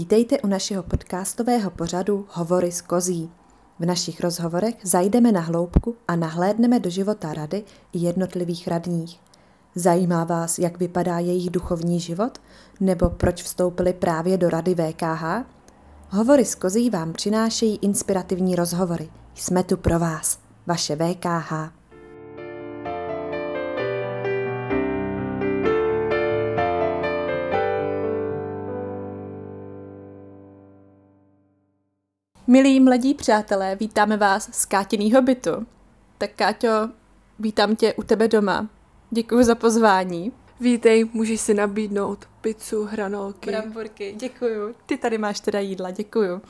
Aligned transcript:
Vítejte 0.00 0.40
u 0.40 0.46
našeho 0.46 0.82
podcastového 0.82 1.70
pořadu 1.70 2.26
Hovory 2.30 2.72
z 2.72 2.80
kozí. 2.80 3.30
V 3.78 3.86
našich 3.86 4.20
rozhovorech 4.20 4.74
zajdeme 4.82 5.32
na 5.32 5.40
hloubku 5.40 5.96
a 6.08 6.16
nahlédneme 6.16 6.80
do 6.80 6.90
života 6.90 7.34
rady 7.34 7.64
i 7.92 7.98
jednotlivých 7.98 8.68
radních. 8.68 9.20
Zajímá 9.74 10.24
vás, 10.24 10.58
jak 10.58 10.78
vypadá 10.78 11.18
jejich 11.18 11.50
duchovní 11.50 12.00
život, 12.00 12.38
nebo 12.80 13.10
proč 13.10 13.42
vstoupili 13.42 13.92
právě 13.92 14.38
do 14.38 14.50
rady 14.50 14.74
VKH? 14.74 15.24
Hovory 16.08 16.44
z 16.44 16.54
kozí 16.54 16.90
vám 16.90 17.12
přinášejí 17.12 17.78
inspirativní 17.82 18.56
rozhovory. 18.56 19.08
Jsme 19.34 19.64
tu 19.64 19.76
pro 19.76 19.98
vás, 19.98 20.38
vaše 20.66 20.96
VKH. 20.96 21.79
Milí 32.50 32.80
mladí 32.80 33.14
přátelé, 33.14 33.76
vítáme 33.76 34.16
vás 34.16 34.48
z 34.52 34.64
Kátinýho 34.64 35.22
bytu. 35.22 35.66
Tak 36.18 36.30
Káťo, 36.36 36.88
vítám 37.38 37.76
tě 37.76 37.94
u 37.94 38.02
tebe 38.02 38.28
doma. 38.28 38.68
Děkuji 39.10 39.44
za 39.44 39.54
pozvání. 39.54 40.32
Vítej, 40.60 41.04
můžeš 41.12 41.40
si 41.40 41.54
nabídnout 41.54 42.24
pizzu, 42.40 42.84
hranolky. 42.84 43.50
Bramburky, 43.50 44.14
děkuju. 44.18 44.74
Ty 44.86 44.96
tady 44.96 45.18
máš 45.18 45.40
teda 45.40 45.60
jídla, 45.60 45.90
děkuju. 45.90 46.42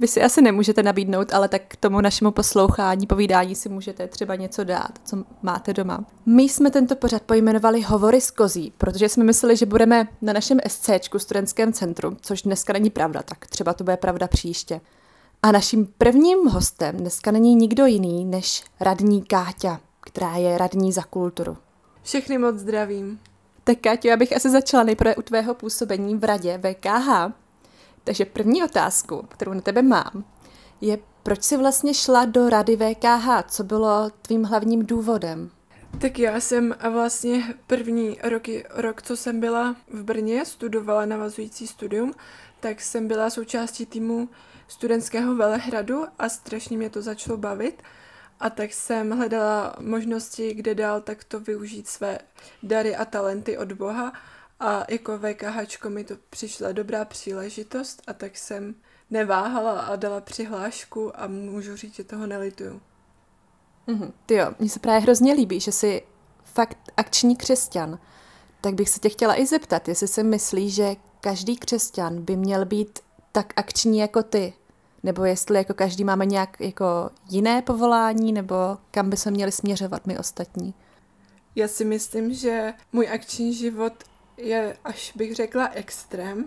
Vy 0.00 0.08
si 0.08 0.22
asi 0.22 0.42
nemůžete 0.42 0.82
nabídnout, 0.82 1.32
ale 1.32 1.48
tak 1.48 1.62
k 1.68 1.76
tomu 1.76 2.00
našemu 2.00 2.30
poslouchání, 2.30 3.06
povídání 3.06 3.54
si 3.54 3.68
můžete 3.68 4.08
třeba 4.08 4.34
něco 4.34 4.64
dát, 4.64 4.98
co 5.04 5.24
máte 5.42 5.72
doma. 5.72 6.04
My 6.26 6.42
jsme 6.42 6.70
tento 6.70 6.96
pořad 6.96 7.22
pojmenovali 7.22 7.82
Hovory 7.82 8.20
z 8.20 8.30
kozí, 8.30 8.72
protože 8.78 9.08
jsme 9.08 9.24
mysleli, 9.24 9.56
že 9.56 9.66
budeme 9.66 10.08
na 10.22 10.32
našem 10.32 10.58
SCčku, 10.68 11.18
studentském 11.18 11.72
centru, 11.72 12.16
což 12.20 12.42
dneska 12.42 12.72
není 12.72 12.90
pravda, 12.90 13.22
tak 13.22 13.46
třeba 13.46 13.74
to 13.74 13.84
bude 13.84 13.96
pravda 13.96 14.28
příště. 14.28 14.80
A 15.46 15.52
naším 15.52 15.86
prvním 15.98 16.46
hostem 16.46 16.96
dneska 16.96 17.30
není 17.30 17.54
nikdo 17.54 17.86
jiný 17.86 18.24
než 18.24 18.64
radní 18.80 19.24
Káťa, 19.24 19.80
která 20.00 20.36
je 20.36 20.58
radní 20.58 20.92
za 20.92 21.02
kulturu. 21.02 21.56
Všechny 22.02 22.38
moc 22.38 22.56
zdravím. 22.56 23.20
Tak 23.64 23.78
Káťo, 23.78 24.08
já 24.08 24.16
bych 24.16 24.36
asi 24.36 24.50
začala 24.50 24.82
nejprve 24.82 25.16
u 25.16 25.22
tvého 25.22 25.54
působení 25.54 26.16
v 26.16 26.24
radě 26.24 26.58
VKH. 26.58 27.32
Takže 28.04 28.24
první 28.24 28.64
otázku, 28.64 29.24
kterou 29.28 29.52
na 29.52 29.60
tebe 29.60 29.82
mám, 29.82 30.24
je, 30.80 30.98
proč 31.22 31.42
jsi 31.42 31.56
vlastně 31.56 31.94
šla 31.94 32.24
do 32.24 32.48
rady 32.48 32.76
VKH? 32.76 33.28
Co 33.48 33.64
bylo 33.64 34.10
tvým 34.22 34.44
hlavním 34.44 34.86
důvodem? 34.86 35.50
Tak 35.98 36.18
já 36.18 36.40
jsem 36.40 36.74
vlastně 36.90 37.54
první 37.66 38.18
roky, 38.22 38.64
rok, 38.74 39.02
co 39.02 39.16
jsem 39.16 39.40
byla 39.40 39.76
v 39.92 40.02
Brně, 40.02 40.44
studovala 40.44 41.06
navazující 41.06 41.66
studium, 41.66 42.12
tak 42.60 42.80
jsem 42.80 43.08
byla 43.08 43.30
součástí 43.30 43.86
týmu 43.86 44.28
studentského 44.68 45.34
velehradu 45.34 46.04
a 46.18 46.28
strašně 46.28 46.76
mě 46.76 46.90
to 46.90 47.02
začalo 47.02 47.36
bavit. 47.36 47.82
A 48.40 48.50
tak 48.50 48.72
jsem 48.72 49.10
hledala 49.10 49.76
možnosti, 49.80 50.54
kde 50.54 50.74
dál 50.74 51.00
takto 51.00 51.40
využít 51.40 51.88
své 51.88 52.18
dary 52.62 52.96
a 52.96 53.04
talenty 53.04 53.58
od 53.58 53.72
Boha. 53.72 54.12
A 54.60 54.84
jako 54.88 55.18
VKH 55.18 55.84
mi 55.88 56.04
to 56.04 56.14
přišla 56.30 56.72
dobrá 56.72 57.04
příležitost 57.04 58.02
a 58.06 58.12
tak 58.12 58.36
jsem 58.36 58.74
neváhala 59.10 59.80
a 59.80 59.96
dala 59.96 60.20
přihlášku 60.20 61.20
a 61.20 61.26
můžu 61.26 61.76
říct, 61.76 61.94
že 61.94 62.04
toho 62.04 62.26
nelituju. 62.26 62.80
Mm-hmm. 63.88 64.12
Ty 64.26 64.34
jo, 64.34 64.54
mně 64.58 64.68
se 64.68 64.80
právě 64.80 65.00
hrozně 65.00 65.32
líbí, 65.32 65.60
že 65.60 65.72
jsi 65.72 66.02
fakt 66.44 66.78
akční 66.96 67.36
křesťan. 67.36 67.98
Tak 68.60 68.74
bych 68.74 68.88
se 68.88 69.00
tě 69.00 69.08
chtěla 69.08 69.40
i 69.40 69.46
zeptat, 69.46 69.88
jestli 69.88 70.08
si 70.08 70.22
myslíš, 70.22 70.74
že 70.74 70.96
každý 71.20 71.56
křesťan 71.56 72.22
by 72.22 72.36
měl 72.36 72.64
být 72.64 72.98
tak 73.36 73.52
akční 73.56 73.98
jako 73.98 74.22
ty, 74.22 74.52
nebo 75.02 75.24
jestli 75.24 75.58
jako 75.58 75.74
každý 75.74 76.04
máme 76.04 76.26
nějak 76.26 76.60
jako 76.60 77.10
jiné 77.28 77.62
povolání, 77.62 78.32
nebo 78.32 78.54
kam 78.90 79.10
by 79.10 79.16
se 79.16 79.30
měli 79.30 79.52
směřovat 79.52 80.06
my 80.06 80.18
ostatní? 80.18 80.74
Já 81.54 81.68
si 81.68 81.84
myslím, 81.84 82.34
že 82.34 82.72
můj 82.92 83.08
akční 83.08 83.54
život 83.54 83.92
je, 84.36 84.76
až 84.84 85.12
bych 85.16 85.34
řekla, 85.34 85.68
extrém. 85.68 86.44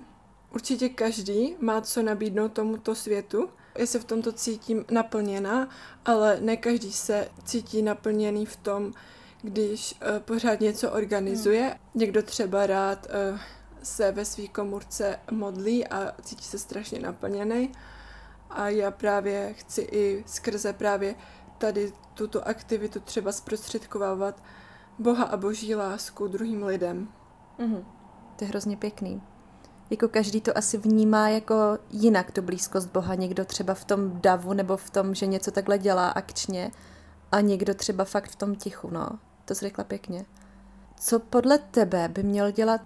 Určitě 0.53 0.89
každý 0.89 1.55
má 1.59 1.81
co 1.81 2.03
nabídnout 2.03 2.53
tomuto 2.53 2.95
světu. 2.95 3.49
Já 3.77 3.85
se 3.85 3.99
v 3.99 4.05
tomto 4.05 4.31
cítím 4.31 4.85
naplněná, 4.91 5.69
ale 6.05 6.37
ne 6.41 6.57
každý 6.57 6.93
se 6.93 7.29
cítí 7.43 7.81
naplněný 7.81 8.45
v 8.45 8.55
tom, 8.55 8.93
když 9.41 9.93
uh, 9.93 10.19
pořád 10.19 10.59
něco 10.59 10.91
organizuje. 10.91 11.61
Hmm. 11.61 11.77
Někdo 11.95 12.23
třeba 12.23 12.67
rád 12.67 13.07
uh, 13.31 13.39
se 13.83 14.11
ve 14.11 14.25
své 14.25 14.47
komůrce 14.47 15.19
modlí 15.31 15.87
a 15.87 16.11
cítí 16.21 16.45
se 16.45 16.59
strašně 16.59 16.99
naplněný. 16.99 17.71
A 18.49 18.69
já 18.69 18.91
právě 18.91 19.53
chci 19.53 19.81
i 19.81 20.23
skrze 20.27 20.73
právě 20.73 21.15
tady 21.57 21.93
tuto 22.13 22.47
aktivitu 22.47 22.99
třeba 22.99 23.31
zprostředkovávat 23.31 24.43
Boha 24.99 25.23
a 25.23 25.37
boží 25.37 25.75
lásku 25.75 26.27
druhým 26.27 26.63
lidem. 26.63 27.07
Mm-hmm. 27.59 27.83
To 28.35 28.43
je 28.43 28.47
hrozně 28.47 28.77
pěkný. 28.77 29.21
Jako 29.89 30.07
každý 30.07 30.41
to 30.41 30.57
asi 30.57 30.77
vnímá 30.77 31.29
jako 31.29 31.55
jinak 31.89 32.31
tu 32.31 32.41
blízkost 32.41 32.91
Boha. 32.91 33.15
Někdo 33.15 33.45
třeba 33.45 33.73
v 33.73 33.85
tom 33.85 34.21
davu 34.21 34.53
nebo 34.53 34.77
v 34.77 34.89
tom, 34.89 35.15
že 35.15 35.25
něco 35.25 35.51
takhle 35.51 35.77
dělá 35.77 36.09
akčně 36.09 36.71
a 37.31 37.41
někdo 37.41 37.73
třeba 37.73 38.05
fakt 38.05 38.29
v 38.29 38.35
tom 38.35 38.55
tichu, 38.55 38.89
no. 38.91 39.09
To 39.45 39.55
jsi 39.55 39.65
řekla 39.65 39.83
pěkně. 39.83 40.25
Co 40.99 41.19
podle 41.19 41.57
tebe 41.57 42.07
by 42.07 42.23
měl 42.23 42.51
dělat 42.51 42.81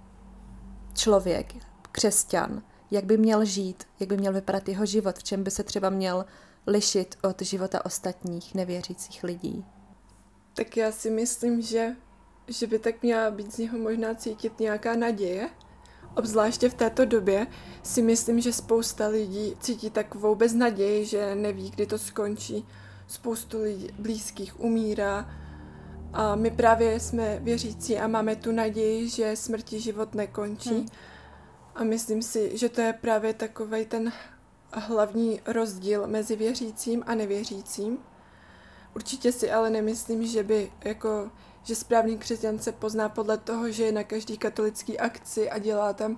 člověk, 0.94 1.54
křesťan, 1.92 2.64
jak 2.92 3.06
by 3.06 3.18
měl 3.18 3.46
žít, 3.46 3.84
jak 4.00 4.09
by 4.09 4.18
měl 4.18 4.34
vypadat 4.34 4.70
jeho 4.70 4.86
život, 4.86 5.18
v 5.18 5.24
čem 5.24 5.44
by 5.44 5.52
se 5.52 5.64
třeba 5.64 5.90
měl 5.90 6.26
lišit 6.68 7.16
od 7.22 7.42
života 7.42 7.86
ostatních 7.86 8.56
nevěřících 8.56 9.24
lidí? 9.24 9.66
Tak 10.54 10.78
já 10.78 10.92
si 10.92 11.09
myslím, 11.09 11.62
že, 11.62 11.96
že 12.48 12.68
by 12.68 12.80
tak 12.80 13.04
měla 13.04 13.31
být 13.31 13.54
z 13.54 13.58
něho 13.58 13.78
možná 13.78 14.16
cítit 14.16 14.59
nějaká 14.59 14.96
naděje. 14.96 15.50
Obzvláště 16.16 16.70
v 16.70 16.74
této 16.74 17.06
době 17.06 17.48
si 17.84 18.02
myslím, 18.02 18.42
že 18.42 18.54
spousta 18.54 19.08
lidí 19.08 19.56
cítí 19.60 19.90
takovou 19.90 20.36
beznaději, 20.36 21.06
že 21.06 21.36
neví, 21.36 21.72
kdy 21.72 21.86
to 21.86 21.98
skončí. 21.98 22.66
Spoustu 23.08 23.62
lidí 23.62 23.90
blízkých 24.00 24.60
umírá 24.60 25.30
a 26.13 26.35
my 26.35 26.51
právě 26.51 27.00
jsme 27.00 27.40
věřící 27.40 27.97
a 27.97 28.07
máme 28.07 28.35
tu 28.35 28.51
naději, 28.51 29.09
že 29.09 29.35
smrti 29.35 29.79
život 29.79 30.16
nekončí. 30.16 30.69
Hmm 30.69 30.88
a 31.75 31.84
myslím 31.84 32.22
si, 32.22 32.57
že 32.57 32.69
to 32.69 32.81
je 32.81 32.94
právě 32.94 33.34
takový 33.34 33.85
ten 33.85 34.12
hlavní 34.74 35.41
rozdíl 35.46 36.07
mezi 36.07 36.35
věřícím 36.35 37.03
a 37.07 37.16
nevěřícím. 37.16 37.97
Určitě 38.96 39.31
si 39.31 39.51
ale 39.51 39.69
nemyslím, 39.69 40.28
že 40.28 40.44
by 40.44 40.72
jako 40.84 41.31
že 41.63 41.75
správný 41.75 42.18
křesťan 42.18 42.59
se 42.59 42.72
pozná 42.72 43.09
podle 43.09 43.38
toho, 43.38 43.72
že 43.72 43.84
je 43.84 43.91
na 43.91 44.03
každý 44.03 44.38
katolický 44.38 45.00
akci 45.00 45.50
a 45.50 45.57
dělá 45.57 45.94
tam 45.94 46.18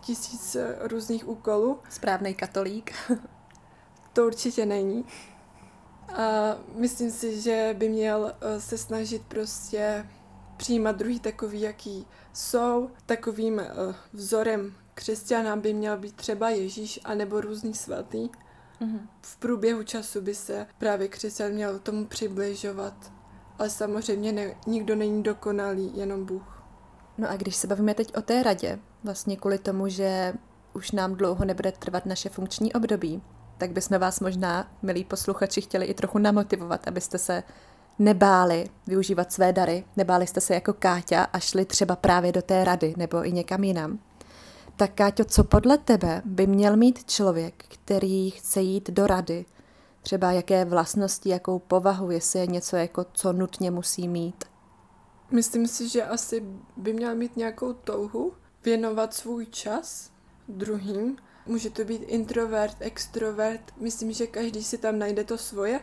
tisíc 0.00 0.56
různých 0.80 1.28
úkolů. 1.28 1.78
Správný 1.90 2.34
katolík. 2.34 2.92
to 4.12 4.26
určitě 4.26 4.66
není. 4.66 5.04
A 6.14 6.56
myslím 6.74 7.10
si, 7.10 7.40
že 7.40 7.74
by 7.78 7.88
měl 7.88 8.32
eh, 8.40 8.60
se 8.60 8.78
snažit 8.78 9.22
prostě 9.28 10.06
přijímat 10.56 10.96
druhý 10.96 11.20
takový, 11.20 11.60
jaký 11.60 12.06
jsou. 12.32 12.90
Takovým 13.06 13.60
eh, 13.60 13.66
vzorem 14.12 14.74
křesťana 14.94 15.56
by 15.56 15.74
měl 15.74 15.98
být 15.98 16.16
třeba 16.16 16.50
Ježíš 16.50 17.00
anebo 17.04 17.40
různý 17.40 17.74
svatý. 17.74 18.28
Mm-hmm. 18.80 19.00
V 19.22 19.36
průběhu 19.36 19.82
času 19.82 20.20
by 20.20 20.34
se 20.34 20.66
právě 20.78 21.08
křesťan 21.08 21.52
měl 21.52 21.78
tomu 21.78 22.06
přibližovat. 22.06 23.12
Ale 23.58 23.70
samozřejmě 23.70 24.32
ne, 24.32 24.54
nikdo 24.66 24.96
není 24.96 25.22
dokonalý, 25.22 25.92
jenom 25.94 26.24
Bůh. 26.24 26.62
No 27.18 27.30
a 27.30 27.36
když 27.36 27.56
se 27.56 27.66
bavíme 27.66 27.94
teď 27.94 28.16
o 28.16 28.22
té 28.22 28.42
radě, 28.42 28.78
vlastně 29.04 29.36
kvůli 29.36 29.58
tomu, 29.58 29.88
že 29.88 30.34
už 30.74 30.90
nám 30.90 31.14
dlouho 31.14 31.44
nebude 31.44 31.72
trvat 31.72 32.06
naše 32.06 32.28
funkční 32.28 32.72
období, 32.72 33.22
tak 33.62 33.72
bychom 33.72 33.98
vás 33.98 34.20
možná, 34.20 34.70
milí 34.82 35.04
posluchači, 35.04 35.60
chtěli 35.60 35.86
i 35.86 35.94
trochu 35.94 36.18
namotivovat, 36.18 36.88
abyste 36.88 37.18
se 37.18 37.42
nebáli 37.98 38.70
využívat 38.86 39.32
své 39.32 39.52
dary, 39.52 39.84
nebáli 39.96 40.26
jste 40.26 40.40
se 40.40 40.54
jako 40.54 40.72
Káťa 40.72 41.24
a 41.24 41.38
šli 41.38 41.64
třeba 41.64 41.96
právě 41.96 42.32
do 42.32 42.42
té 42.42 42.64
rady 42.64 42.94
nebo 42.96 43.26
i 43.26 43.32
někam 43.32 43.64
jinam. 43.64 43.98
Tak 44.76 44.94
Káťo, 44.94 45.24
co 45.24 45.44
podle 45.44 45.78
tebe 45.78 46.22
by 46.24 46.46
měl 46.46 46.76
mít 46.76 47.10
člověk, 47.10 47.64
který 47.68 48.30
chce 48.30 48.60
jít 48.60 48.90
do 48.90 49.06
rady? 49.06 49.44
Třeba 50.02 50.32
jaké 50.32 50.64
vlastnosti, 50.64 51.28
jakou 51.28 51.58
povahu, 51.58 52.10
jestli 52.10 52.40
je 52.40 52.46
něco, 52.46 52.76
jako 52.76 53.06
co 53.12 53.32
nutně 53.32 53.70
musí 53.70 54.08
mít? 54.08 54.44
Myslím 55.30 55.68
si, 55.68 55.88
že 55.88 56.04
asi 56.04 56.42
by 56.76 56.92
měl 56.92 57.14
mít 57.14 57.36
nějakou 57.36 57.72
touhu 57.72 58.32
věnovat 58.64 59.14
svůj 59.14 59.46
čas 59.46 60.10
druhým. 60.48 61.16
Může 61.46 61.70
to 61.70 61.84
být 61.84 62.02
introvert, 62.02 62.76
extrovert. 62.80 63.72
Myslím, 63.80 64.12
že 64.12 64.26
každý 64.26 64.64
si 64.64 64.78
tam 64.78 64.98
najde 64.98 65.24
to 65.24 65.38
svoje. 65.38 65.80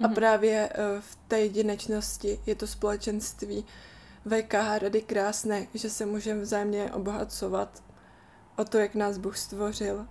A 0.00 0.02
mm-hmm. 0.02 0.14
právě 0.14 0.68
eh, 0.72 1.00
v 1.00 1.18
té 1.28 1.40
jedinečnosti 1.40 2.40
je 2.46 2.54
to 2.54 2.66
společenství 2.66 3.64
VKH 4.26 4.78
rady 4.82 5.02
krásné, 5.02 5.66
že 5.74 5.90
se 5.90 6.06
můžeme 6.06 6.40
vzájemně 6.40 6.92
obohacovat 6.92 7.82
o 8.56 8.64
to, 8.64 8.78
jak 8.78 8.94
nás 8.94 9.18
Bůh 9.18 9.38
stvořil 9.38 10.06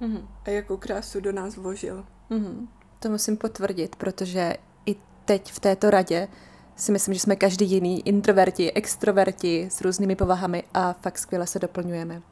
mm-hmm. 0.00 0.28
a 0.44 0.50
jakou 0.50 0.76
krásu 0.76 1.20
do 1.20 1.32
nás 1.32 1.56
vložil. 1.56 2.04
Mm-hmm. 2.30 2.68
To 2.98 3.08
musím 3.08 3.36
potvrdit, 3.36 3.96
protože 3.96 4.56
i 4.86 4.96
teď 5.24 5.52
v 5.52 5.60
této 5.60 5.90
radě 5.90 6.28
si 6.76 6.92
myslím, 6.92 7.14
že 7.14 7.20
jsme 7.20 7.36
každý 7.36 7.70
jiný, 7.70 8.08
introverti, 8.08 8.72
extroverti 8.72 9.68
s 9.70 9.80
různými 9.80 10.16
povahami 10.16 10.62
a 10.74 10.92
fakt 10.92 11.18
skvěle 11.18 11.46
se 11.46 11.58
doplňujeme. 11.58 12.22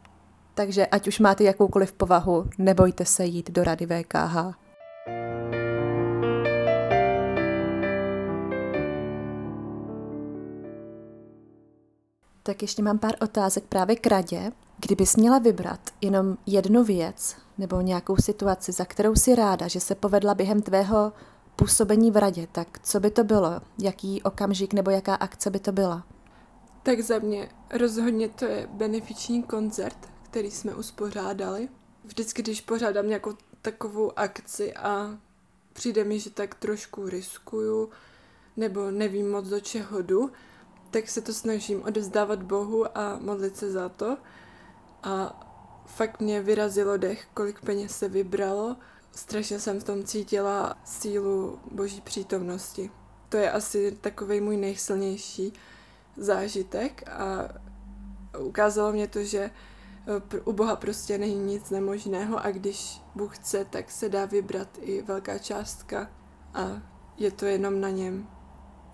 Takže 0.55 0.87
ať 0.87 1.09
už 1.09 1.19
máte 1.19 1.45
jakoukoliv 1.45 1.93
povahu, 1.93 2.51
nebojte 2.59 3.05
se 3.05 3.25
jít 3.25 3.51
do 3.51 3.65
rady 3.65 3.87
VKH. 3.87 4.63
Tak 12.43 12.63
ještě 12.63 12.83
mám 12.83 12.99
pár 12.99 13.13
otázek 13.21 13.65
právě 13.65 13.97
k 13.97 14.07
radě. 14.07 14.53
Kdybys 14.81 15.17
měla 15.17 15.39
vybrat 15.39 15.81
jenom 16.01 16.37
jednu 16.47 16.85
věc 16.85 17.37
nebo 17.59 17.81
nějakou 17.81 18.17
situaci, 18.17 18.73
za 18.73 18.85
kterou 18.85 19.15
si 19.15 19.35
ráda, 19.35 19.69
že 19.69 19.81
se 19.81 19.95
povedla 19.95 20.35
během 20.35 20.63
tvého 20.63 21.13
působení 21.57 22.11
v 22.11 22.17
radě, 22.17 22.47
tak 22.53 22.79
co 22.83 23.01
by 23.01 23.11
to 23.11 23.25
bylo? 23.25 23.61
Jaký 23.79 24.23
okamžik 24.23 24.75
nebo 24.75 24.91
jaká 24.91 25.15
akce 25.15 25.51
by 25.51 25.59
to 25.59 25.73
byla? 25.73 26.05
Tak 26.83 27.01
za 27.01 27.19
mě 27.19 27.49
rozhodně 27.79 28.29
to 28.29 28.45
je 28.45 28.69
benefiční 28.73 29.43
koncert, 29.43 30.12
který 30.33 30.51
jsme 30.51 30.75
uspořádali. 30.75 31.69
Vždycky, 32.05 32.43
když 32.43 32.61
pořádám 32.61 33.09
nějakou 33.09 33.33
takovou 33.63 34.19
akci 34.19 34.75
a 34.75 35.19
přijde 35.73 36.05
mi, 36.05 36.21
že 36.21 36.31
tak 36.31 36.55
trošku 36.55 37.09
riskuju, 37.09 37.91
nebo 38.57 38.91
nevím 38.91 39.31
moc 39.31 39.49
do 39.49 39.61
čeho 39.61 40.03
jdu, 40.03 40.33
tak 40.91 41.09
se 41.09 41.21
to 41.21 41.33
snažím 41.33 41.83
odevzdávat 41.83 42.43
Bohu 42.43 42.99
a 42.99 43.19
modlit 43.21 43.57
se 43.57 43.73
za 43.73 43.89
to. 43.89 44.17
A 45.03 45.41
fakt 45.87 46.21
mě 46.21 46.43
vyrazilo 46.43 46.97
dech, 46.97 47.27
kolik 47.35 47.61
peněz 47.61 47.99
se 47.99 48.09
vybralo. 48.09 48.77
Strašně 49.15 49.61
jsem 49.61 49.81
v 49.81 49.85
tom 49.85 50.05
cítila 50.05 50.79
sílu 50.85 51.59
boží 51.71 52.01
přítomnosti. 52.01 52.91
To 53.29 53.37
je 53.37 53.51
asi 53.51 53.99
takový 54.01 54.41
můj 54.41 54.57
nejsilnější 54.57 55.53
zážitek 56.17 57.09
a 57.09 57.49
ukázalo 58.39 58.93
mě 58.93 59.09
to, 59.09 59.25
že 59.25 59.51
u 60.45 60.53
Boha 60.53 60.77
prostě 60.77 61.19
není 61.19 61.39
nic 61.39 61.71
nemožného 61.71 62.45
a 62.45 62.51
když 62.51 63.03
Bůh 63.15 63.37
chce, 63.37 63.65
tak 63.65 63.91
se 63.91 64.09
dá 64.09 64.25
vybrat 64.25 64.69
i 64.81 65.03
velká 65.03 65.39
částka 65.39 66.11
a 66.55 66.83
je 67.19 67.31
to 67.31 67.45
jenom 67.47 67.81
na 67.81 67.91
něm, 67.91 68.27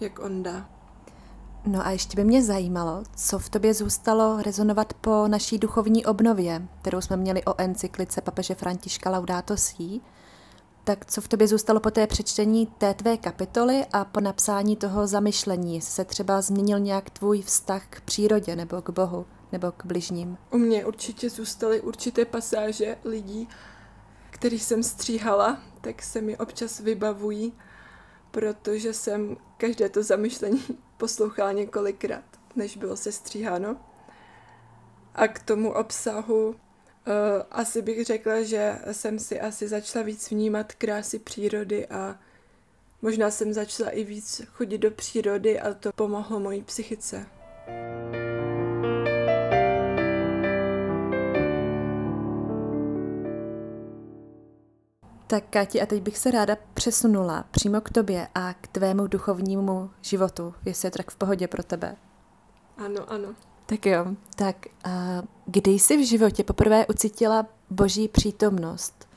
jak 0.00 0.18
on 0.18 0.42
dá. 0.42 0.70
No 1.66 1.86
a 1.86 1.90
ještě 1.90 2.16
by 2.16 2.24
mě 2.24 2.42
zajímalo, 2.42 3.02
co 3.16 3.38
v 3.38 3.48
tobě 3.48 3.74
zůstalo 3.74 4.42
rezonovat 4.42 4.94
po 4.94 5.28
naší 5.28 5.58
duchovní 5.58 6.06
obnově, 6.06 6.68
kterou 6.82 7.00
jsme 7.00 7.16
měli 7.16 7.44
o 7.44 7.54
encyklice 7.58 8.20
papeže 8.20 8.54
Františka 8.54 9.10
Laudato 9.10 9.56
Si. 9.56 10.00
Tak 10.88 11.06
co 11.06 11.20
v 11.20 11.28
tobě 11.28 11.48
zůstalo 11.48 11.80
po 11.80 11.90
té 11.90 12.06
přečtení 12.06 12.66
té 12.66 12.94
tvé 12.94 13.16
kapitoly 13.16 13.86
a 13.92 14.04
po 14.04 14.20
napsání 14.20 14.76
toho 14.76 15.06
zamyšlení? 15.06 15.80
se 15.80 16.04
třeba 16.04 16.40
změnil 16.40 16.78
nějak 16.78 17.10
tvůj 17.10 17.42
vztah 17.42 17.86
k 17.90 18.00
přírodě 18.00 18.56
nebo 18.56 18.82
k 18.82 18.90
Bohu 18.90 19.26
nebo 19.52 19.72
k 19.72 19.86
bližním? 19.86 20.38
U 20.50 20.58
mě 20.58 20.86
určitě 20.86 21.30
zůstaly 21.30 21.80
určité 21.80 22.24
pasáže 22.24 22.96
lidí, 23.04 23.48
který 24.30 24.58
jsem 24.58 24.82
stříhala, 24.82 25.58
tak 25.80 26.02
se 26.02 26.20
mi 26.20 26.36
občas 26.36 26.80
vybavují, 26.80 27.52
protože 28.30 28.92
jsem 28.92 29.36
každé 29.56 29.88
to 29.88 30.02
zamyšlení 30.02 30.64
poslouchala 30.96 31.52
několikrát, 31.52 32.24
než 32.56 32.76
bylo 32.76 32.96
sestříháno. 32.96 33.76
A 35.14 35.28
k 35.28 35.38
tomu 35.38 35.72
obsahu 35.72 36.54
asi 37.50 37.82
bych 37.82 38.04
řekla, 38.04 38.42
že 38.42 38.78
jsem 38.92 39.18
si 39.18 39.40
asi 39.40 39.68
začala 39.68 40.04
víc 40.04 40.30
vnímat 40.30 40.72
krásy 40.72 41.18
přírody 41.18 41.86
a 41.86 42.18
možná 43.02 43.30
jsem 43.30 43.52
začala 43.52 43.90
i 43.90 44.04
víc 44.04 44.42
chodit 44.46 44.78
do 44.78 44.90
přírody 44.90 45.60
a 45.60 45.74
to 45.74 45.90
pomohlo 45.92 46.40
mojí 46.40 46.62
psychice. 46.62 47.26
Tak 55.26 55.44
Kati, 55.50 55.80
a 55.80 55.86
teď 55.86 56.02
bych 56.02 56.18
se 56.18 56.30
ráda 56.30 56.56
přesunula 56.74 57.44
přímo 57.50 57.80
k 57.80 57.90
tobě 57.90 58.28
a 58.34 58.54
k 58.54 58.66
tvému 58.66 59.06
duchovnímu 59.06 59.90
životu, 60.02 60.54
jestli 60.64 60.86
je 60.86 60.90
to 60.90 60.96
tak 60.96 61.10
v 61.10 61.16
pohodě 61.16 61.48
pro 61.48 61.62
tebe. 61.62 61.96
Ano, 62.76 63.12
ano. 63.12 63.34
Tak 63.68 63.86
jo, 63.86 64.06
tak 64.36 64.66
a 64.84 65.22
kdy 65.46 65.70
jsi 65.70 65.96
v 65.96 66.06
životě 66.06 66.44
poprvé 66.44 66.86
ucítila 66.86 67.46
boží 67.70 68.08
přítomnost? 68.08 69.08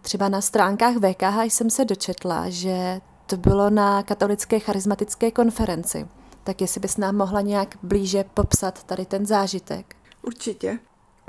Třeba 0.00 0.28
na 0.28 0.40
stránkách 0.40 0.94
VKH 0.96 1.42
jsem 1.42 1.70
se 1.70 1.84
dočetla, 1.84 2.50
že 2.50 3.00
to 3.26 3.36
bylo 3.36 3.70
na 3.70 4.02
katolické 4.02 4.58
charismatické 4.58 5.30
konferenci. 5.30 6.08
Tak 6.44 6.60
jestli 6.60 6.80
bys 6.80 6.96
nám 6.96 7.16
mohla 7.16 7.40
nějak 7.40 7.78
blíže 7.82 8.24
popsat 8.24 8.84
tady 8.84 9.06
ten 9.06 9.26
zážitek. 9.26 9.96
Určitě. 10.22 10.78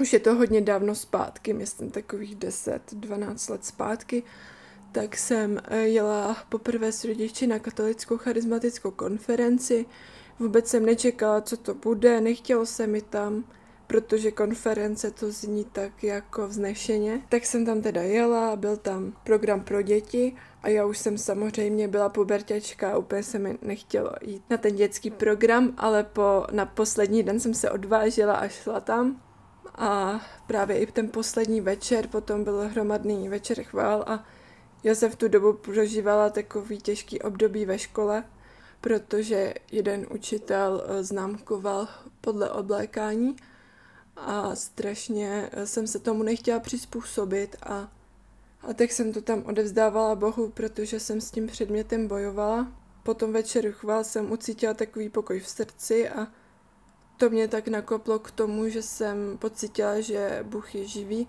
Už 0.02 0.14
je 0.14 0.20
to 0.20 0.36
hodně 0.36 0.62
dávno 0.62 0.96
zpátky, 0.96 1.54
myslím 1.54 1.92
takových 1.92 2.36
10-12 2.36 3.52
let 3.52 3.66
zpátky, 3.66 4.24
tak 4.92 5.18
jsem 5.18 5.62
eh, 5.64 5.78
jela 5.78 6.38
poprvé 6.50 6.92
s 6.92 7.04
rodiči 7.04 7.48
na 7.48 7.60
katolickou 7.60 8.18
charismatickou 8.18 8.92
konferenci. 8.92 9.86
Vůbec 10.40 10.68
jsem 10.68 10.86
nečekala, 10.86 11.42
co 11.42 11.58
to 11.58 11.74
bude, 11.74 12.22
nechtělo 12.22 12.66
se 12.66 12.88
mi 12.88 13.02
tam, 13.02 13.44
protože 13.88 14.32
konference 14.32 15.12
to 15.12 15.32
zní 15.32 15.66
tak 15.66 16.04
jako 16.04 16.48
vznešeně. 16.48 17.22
Tak 17.30 17.46
jsem 17.46 17.66
tam 17.66 17.82
teda 17.82 18.02
jela, 18.02 18.56
byl 18.56 18.78
tam 18.78 19.14
program 19.24 19.62
pro 19.62 19.82
děti 19.82 20.36
a 20.64 20.70
já 20.70 20.86
už 20.86 20.98
jsem 20.98 21.18
samozřejmě 21.18 21.88
byla 21.88 22.10
puberťačka 22.10 22.98
úplně 22.98 23.24
se 23.24 23.40
mi 23.40 23.58
nechtělo 23.62 24.12
jít 24.22 24.44
na 24.50 24.58
ten 24.58 24.76
dětský 24.76 25.12
program, 25.12 25.74
ale 25.78 26.04
po, 26.04 26.46
na 26.52 26.66
poslední 26.66 27.24
den 27.24 27.40
jsem 27.40 27.54
se 27.54 27.72
odvážila 27.72 28.34
a 28.34 28.48
šla 28.48 28.80
tam 28.80 29.22
a 29.76 30.22
právě 30.48 30.80
i 30.80 30.86
ten 30.86 31.10
poslední 31.10 31.62
večer, 31.62 32.08
potom 32.08 32.44
byl 32.44 32.70
hromadný 32.70 33.30
večer 33.30 33.64
chvál 33.64 34.04
a 34.08 34.24
já 34.84 34.96
jsem 34.96 35.12
v 35.12 35.16
tu 35.16 35.28
dobu 35.28 35.54
prožívala 35.54 36.30
takový 36.30 36.78
těžký 36.78 37.22
období 37.22 37.66
ve 37.66 37.80
škole, 37.80 38.24
protože 38.84 39.54
jeden 39.72 40.08
učitel 40.10 40.84
eh, 40.86 41.04
známkoval 41.04 41.88
podle 42.22 42.52
oblékání 42.52 43.36
a 44.18 44.56
strašně 44.56 45.50
eh, 45.52 45.68
jsem 45.68 45.88
se 45.88 46.00
tomu 46.00 46.24
nechtěla 46.24 46.60
přizpůsobit 46.60 47.56
a, 47.64 47.92
a 48.62 48.74
tak 48.74 48.92
jsem 48.92 49.14
to 49.14 49.22
tam 49.22 49.44
odevzdávala 49.46 50.16
Bohu, 50.16 50.50
protože 50.50 51.00
jsem 51.00 51.22
s 51.22 51.32
tím 51.32 51.48
předmětem 51.48 52.08
bojovala. 52.08 52.72
Potom 53.04 53.34
večer 53.34 53.72
chvál 53.72 54.04
jsem 54.04 54.32
ucítila 54.32 54.74
takový 54.74 55.10
pokoj 55.10 55.40
v 55.40 55.48
srdci 55.48 56.10
a 56.10 56.28
to 57.18 57.30
mě 57.30 57.48
tak 57.48 57.68
nakoplo 57.68 58.20
k 58.20 58.32
tomu, 58.32 58.70
že 58.70 58.82
jsem 58.82 59.38
pocítila, 59.38 60.02
že 60.02 60.40
Bůh 60.44 60.76
je 60.76 60.88
živý 60.88 61.28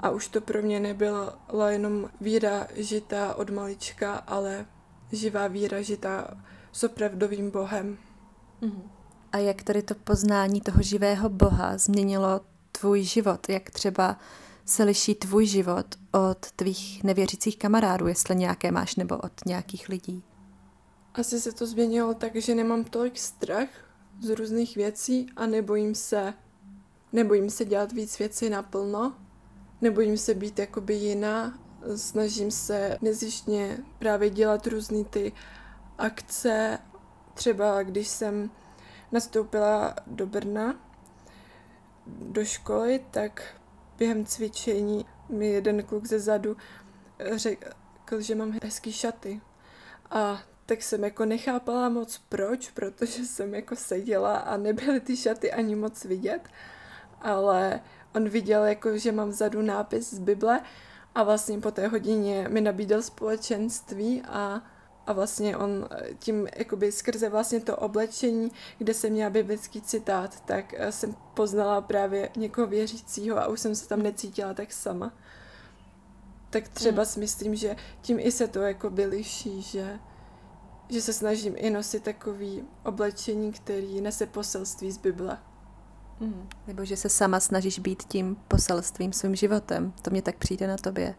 a 0.00 0.10
už 0.10 0.28
to 0.28 0.40
pro 0.40 0.62
mě 0.62 0.80
nebyla 0.80 1.38
jenom 1.68 2.10
víra 2.20 2.66
žitá 2.76 3.34
od 3.34 3.50
malička, 3.50 4.14
ale 4.14 4.66
živá 5.12 5.46
víra 5.46 5.82
žitá 5.82 6.36
s 6.74 6.84
opravdovým 6.84 7.50
Bohem. 7.50 7.98
Mhm. 8.60 8.82
A 9.32 9.38
jak 9.38 9.62
tady 9.62 9.82
to 9.82 9.94
poznání 9.94 10.60
toho 10.60 10.82
živého 10.82 11.28
Boha 11.28 11.78
změnilo 11.78 12.40
tvůj 12.72 13.02
život? 13.02 13.48
Jak 13.48 13.70
třeba 13.70 14.18
se 14.64 14.84
liší 14.84 15.14
tvůj 15.14 15.46
život 15.46 15.86
od 16.12 16.50
tvých 16.56 17.04
nevěřících 17.04 17.58
kamarádů, 17.58 18.06
jestli 18.06 18.36
nějaké 18.36 18.70
máš, 18.70 18.96
nebo 18.96 19.16
od 19.16 19.32
nějakých 19.46 19.88
lidí? 19.88 20.22
Asi 21.14 21.40
se 21.40 21.52
to 21.52 21.66
změnilo 21.66 22.14
tak, 22.14 22.36
že 22.36 22.54
nemám 22.54 22.84
tolik 22.84 23.18
strach 23.18 23.68
z 24.22 24.30
různých 24.30 24.76
věcí 24.76 25.26
a 25.36 25.46
nebojím 25.46 25.94
se, 25.94 26.34
nebojím 27.12 27.50
se 27.50 27.64
dělat 27.64 27.92
víc 27.92 28.18
věcí 28.18 28.50
naplno, 28.50 29.14
nebojím 29.80 30.16
se 30.16 30.34
být 30.34 30.58
jakoby 30.58 30.94
jiná, 30.94 31.58
snažím 31.96 32.50
se 32.50 32.98
nezjištně 33.02 33.78
právě 33.98 34.30
dělat 34.30 34.66
různé 34.66 35.04
ty 35.04 35.32
akce, 35.98 36.78
třeba 37.34 37.82
když 37.82 38.08
jsem 38.08 38.50
nastoupila 39.12 39.94
do 40.06 40.26
Brna, 40.26 40.74
do 42.06 42.44
školy, 42.44 43.04
tak 43.10 43.54
během 43.98 44.26
cvičení 44.26 45.06
mi 45.28 45.46
jeden 45.46 45.82
kluk 45.82 46.06
ze 46.06 46.20
zadu 46.20 46.56
řekl, 47.34 48.20
že 48.20 48.34
mám 48.34 48.58
hezký 48.62 48.92
šaty. 48.92 49.40
A 50.10 50.42
tak 50.66 50.82
jsem 50.82 51.04
jako 51.04 51.24
nechápala 51.24 51.88
moc 51.88 52.18
proč, 52.28 52.70
protože 52.70 53.24
jsem 53.24 53.54
jako 53.54 53.76
seděla 53.76 54.36
a 54.36 54.56
nebyly 54.56 55.00
ty 55.00 55.16
šaty 55.16 55.52
ani 55.52 55.76
moc 55.76 56.04
vidět, 56.04 56.40
ale 57.20 57.80
on 58.14 58.28
viděl 58.28 58.64
jako, 58.64 58.98
že 58.98 59.12
mám 59.12 59.28
vzadu 59.28 59.62
nápis 59.62 60.14
z 60.14 60.18
Bible 60.18 60.60
a 61.14 61.22
vlastně 61.22 61.58
po 61.58 61.70
té 61.70 61.88
hodině 61.88 62.48
mi 62.48 62.60
nabídl 62.60 63.02
společenství 63.02 64.22
a, 64.22 64.62
a 65.06 65.12
vlastně 65.12 65.56
on 65.56 65.88
tím 66.18 66.48
jakoby 66.56 66.92
skrze 66.92 67.28
vlastně 67.28 67.60
to 67.60 67.76
oblečení, 67.76 68.52
kde 68.78 68.94
jsem 68.94 69.12
měla 69.12 69.30
biblický 69.30 69.80
citát, 69.80 70.40
tak 70.40 70.74
jsem 70.90 71.16
poznala 71.34 71.80
právě 71.80 72.30
někoho 72.36 72.66
věřícího 72.66 73.38
a 73.38 73.46
už 73.46 73.60
jsem 73.60 73.74
se 73.74 73.88
tam 73.88 74.02
necítila 74.02 74.54
tak 74.54 74.72
sama. 74.72 75.12
tak 76.50 76.68
třeba 76.68 77.02
mm. 77.02 77.06
si 77.06 77.20
myslím, 77.20 77.54
že 77.54 77.76
tím 78.00 78.18
i 78.20 78.32
se 78.32 78.48
to 78.48 78.60
jako 78.62 78.92
liší, 79.08 79.62
že, 79.62 79.98
že 80.88 81.02
se 81.02 81.12
snažím 81.12 81.54
i 81.56 81.70
nosit 81.70 82.02
takový 82.02 82.64
oblečení, 82.84 83.52
který 83.52 84.00
nese 84.00 84.26
poselství 84.26 84.92
z 84.92 84.98
Bible. 84.98 85.38
Mm. 86.20 86.48
Nebo 86.66 86.84
že 86.84 86.96
se 86.96 87.08
sama 87.08 87.40
snažíš 87.40 87.78
být 87.78 88.02
tím 88.02 88.36
poselstvím 88.48 89.12
svým 89.12 89.34
životem. 89.34 89.92
To 90.02 90.10
mě 90.10 90.22
tak 90.22 90.36
přijde 90.36 90.66
na 90.66 90.76
tobě. 90.76 91.14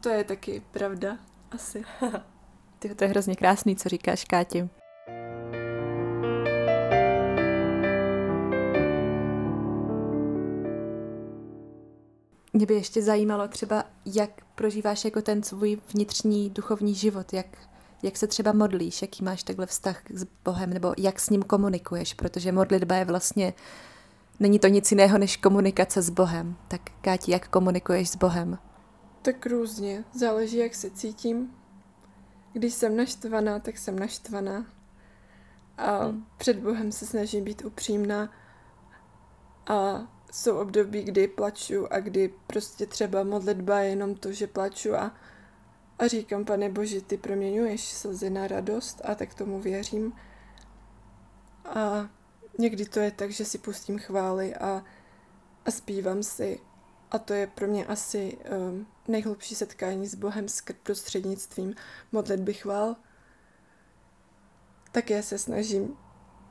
To 0.00 0.08
je 0.08 0.24
taky 0.24 0.62
pravda, 0.70 1.18
asi. 1.50 1.84
Ty, 2.78 2.94
to 2.94 3.04
je 3.04 3.10
hrozně 3.10 3.36
krásný, 3.36 3.76
co 3.76 3.88
říkáš, 3.88 4.24
Káti. 4.24 4.68
Mě 12.52 12.66
by 12.66 12.74
ještě 12.74 13.02
zajímalo 13.02 13.48
třeba, 13.48 13.84
jak 14.06 14.30
prožíváš 14.54 15.04
jako 15.04 15.22
ten 15.22 15.42
svůj 15.42 15.78
vnitřní 15.94 16.50
duchovní 16.50 16.94
život, 16.94 17.32
jak, 17.32 17.46
jak 18.02 18.16
se 18.16 18.26
třeba 18.26 18.52
modlíš, 18.52 19.02
jaký 19.02 19.24
máš 19.24 19.42
takhle 19.42 19.66
vztah 19.66 20.02
s 20.14 20.26
Bohem, 20.44 20.70
nebo 20.70 20.94
jak 20.98 21.20
s 21.20 21.30
ním 21.30 21.42
komunikuješ, 21.42 22.14
protože 22.14 22.52
modlitba 22.52 22.94
je 22.94 23.04
vlastně, 23.04 23.54
není 24.40 24.58
to 24.58 24.68
nic 24.68 24.90
jiného 24.90 25.18
než 25.18 25.36
komunikace 25.36 26.02
s 26.02 26.10
Bohem. 26.10 26.56
Tak 26.68 26.80
Káti, 27.00 27.32
jak 27.32 27.48
komunikuješ 27.48 28.10
s 28.10 28.16
Bohem? 28.16 28.58
Tak 29.22 29.46
různě, 29.46 30.04
záleží, 30.12 30.56
jak 30.56 30.74
se 30.74 30.90
cítím. 30.90 31.54
Když 32.52 32.74
jsem 32.74 32.96
naštvaná, 32.96 33.58
tak 33.58 33.78
jsem 33.78 33.98
naštvaná. 33.98 34.66
A 35.78 36.04
hmm. 36.04 36.26
před 36.36 36.58
Bohem 36.58 36.92
se 36.92 37.06
snažím 37.06 37.44
být 37.44 37.64
upřímná. 37.64 38.32
A 39.66 40.08
jsou 40.32 40.58
období, 40.58 41.02
kdy 41.02 41.28
plaču 41.28 41.92
a 41.92 42.00
kdy 42.00 42.34
prostě 42.46 42.86
třeba 42.86 43.22
modlitba 43.22 43.80
je 43.80 43.90
jenom 43.90 44.14
to, 44.14 44.32
že 44.32 44.46
plaču 44.46 44.94
a, 44.94 45.14
a 45.98 46.06
říkám, 46.06 46.44
pane 46.44 46.68
Bože, 46.68 47.00
ty 47.00 47.16
proměňuješ 47.16 47.88
slzy 47.88 48.30
na 48.30 48.46
radost 48.46 49.00
a 49.04 49.14
tak 49.14 49.34
tomu 49.34 49.60
věřím. 49.60 50.12
A 51.64 52.08
někdy 52.58 52.84
to 52.84 53.00
je 53.00 53.10
tak, 53.10 53.30
že 53.30 53.44
si 53.44 53.58
pustím 53.58 53.98
chvály 53.98 54.54
a, 54.54 54.84
a 55.66 55.70
zpívám 55.70 56.22
si. 56.22 56.60
A 57.10 57.18
to 57.18 57.32
je 57.32 57.46
pro 57.46 57.66
mě 57.66 57.86
asi 57.86 58.38
um, 58.56 58.86
nejhlubší 59.08 59.54
setkání 59.54 60.06
s 60.06 60.14
Bohem 60.14 60.48
skrz 60.48 60.76
prostřednictvím 60.82 61.74
modlitby 62.12 62.54
chvál. 62.54 62.96
Také 64.92 65.22
se 65.22 65.38
snažím 65.38 65.96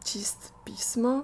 číst 0.03 0.53
písmo, 0.63 1.23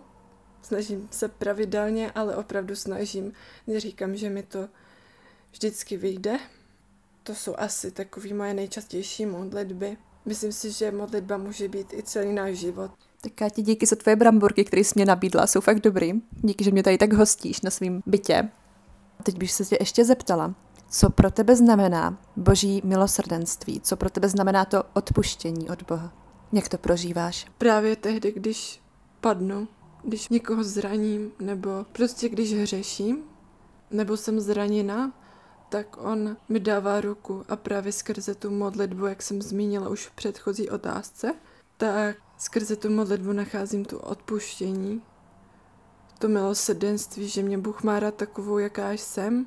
snažím 0.62 1.08
se 1.12 1.28
pravidelně, 1.28 2.12
ale 2.12 2.36
opravdu 2.36 2.76
snažím. 2.76 3.34
Neříkám, 3.68 4.16
že 4.16 4.30
mi 4.30 4.44
to 4.44 4.70
vždycky 5.52 5.98
vyjde. 5.98 6.40
To 7.24 7.36
jsou 7.36 7.56
asi 7.58 7.92
takové 7.92 8.34
moje 8.34 8.54
nejčastější 8.54 9.26
modlitby. 9.26 9.98
Myslím 10.26 10.52
si, 10.52 10.72
že 10.72 10.92
modlitba 10.92 11.38
může 11.38 11.68
být 11.68 11.94
i 11.94 12.04
celý 12.04 12.34
náš 12.34 12.56
život. 12.56 12.92
Tak 13.22 13.42
já 13.42 13.50
ti 13.50 13.62
díky 13.62 13.86
za 13.86 13.96
tvoje 13.96 14.16
bramburky, 14.16 14.66
které 14.66 14.84
jsi 14.84 14.92
mě 14.96 15.06
nabídla, 15.06 15.48
jsou 15.48 15.62
fakt 15.62 15.80
dobrý. 15.80 16.14
Díky, 16.32 16.64
že 16.64 16.72
mě 16.72 16.84
tady 16.84 16.98
tak 16.98 17.14
hostíš 17.14 17.62
na 17.62 17.72
svém 17.72 18.02
bytě. 18.06 18.50
Teď 19.24 19.38
bych 19.38 19.52
se 19.52 19.66
tě 19.66 19.78
ještě 19.80 20.06
zeptala, 20.06 20.56
co 20.90 21.10
pro 21.10 21.32
tebe 21.32 21.56
znamená 21.56 22.18
boží 22.36 22.82
milosrdenství? 22.84 23.82
Co 23.82 23.98
pro 23.98 24.10
tebe 24.10 24.30
znamená 24.30 24.66
to 24.66 24.84
odpuštění 24.94 25.70
od 25.70 25.84
Boha? 25.84 26.14
Jak 26.54 26.70
to 26.70 26.78
prožíváš? 26.78 27.48
Právě 27.58 27.96
tehdy, 27.96 28.32
když 28.32 28.82
padnu, 29.22 29.68
když 30.04 30.30
někoho 30.30 30.64
zraním, 30.64 31.32
nebo 31.40 31.86
prostě 31.92 32.30
když 32.30 32.54
hřeším, 32.54 33.24
nebo 33.92 34.18
jsem 34.18 34.40
zraněna, 34.40 35.12
tak 35.70 35.98
on 35.98 36.38
mi 36.50 36.60
dává 36.60 37.02
ruku 37.02 37.44
a 37.50 37.56
právě 37.56 37.92
skrze 37.92 38.36
tu 38.36 38.52
modlitbu, 38.52 39.06
jak 39.06 39.22
jsem 39.22 39.42
zmínila 39.42 39.90
už 39.90 40.08
v 40.08 40.12
předchozí 40.12 40.70
otázce, 40.70 41.34
tak 41.78 42.18
skrze 42.38 42.76
tu 42.76 42.90
modlitbu 42.90 43.32
nacházím 43.32 43.86
tu 43.86 43.98
odpuštění, 43.98 45.02
to 46.20 46.28
milosrdenství, 46.28 47.28
že 47.28 47.44
mě 47.44 47.58
Bůh 47.58 47.84
má 47.84 48.00
rád 48.00 48.16
takovou, 48.16 48.58
jaká 48.58 48.92
jsem 48.92 49.46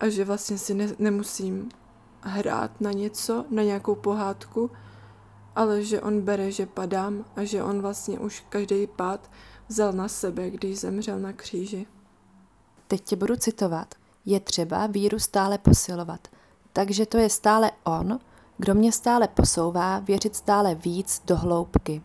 a 0.00 0.08
že 0.08 0.24
vlastně 0.24 0.58
si 0.58 0.74
ne, 0.74 0.88
nemusím 0.98 1.68
hrát 2.20 2.80
na 2.80 2.92
něco, 2.92 3.44
na 3.50 3.62
nějakou 3.62 3.94
pohádku, 3.94 4.70
ale 5.56 5.82
že 5.82 6.00
on 6.00 6.20
bere, 6.20 6.50
že 6.50 6.66
padám 6.66 7.24
a 7.36 7.44
že 7.44 7.62
on 7.62 7.80
vlastně 7.80 8.18
už 8.18 8.44
každý 8.48 8.86
pád 8.86 9.30
vzal 9.68 9.92
na 9.92 10.08
sebe, 10.08 10.50
když 10.50 10.80
zemřel 10.80 11.18
na 11.18 11.32
kříži. 11.32 11.86
Teď 12.88 13.00
tě 13.00 13.16
budu 13.16 13.36
citovat. 13.36 13.94
Je 14.24 14.40
třeba 14.40 14.86
víru 14.86 15.18
stále 15.18 15.58
posilovat. 15.58 16.28
Takže 16.72 17.06
to 17.06 17.18
je 17.18 17.30
stále 17.30 17.70
on, 17.84 18.18
kdo 18.58 18.74
mě 18.74 18.92
stále 18.92 19.28
posouvá 19.28 19.98
věřit 19.98 20.36
stále 20.36 20.74
víc 20.74 21.22
do 21.26 21.36
hloubky. 21.36 22.02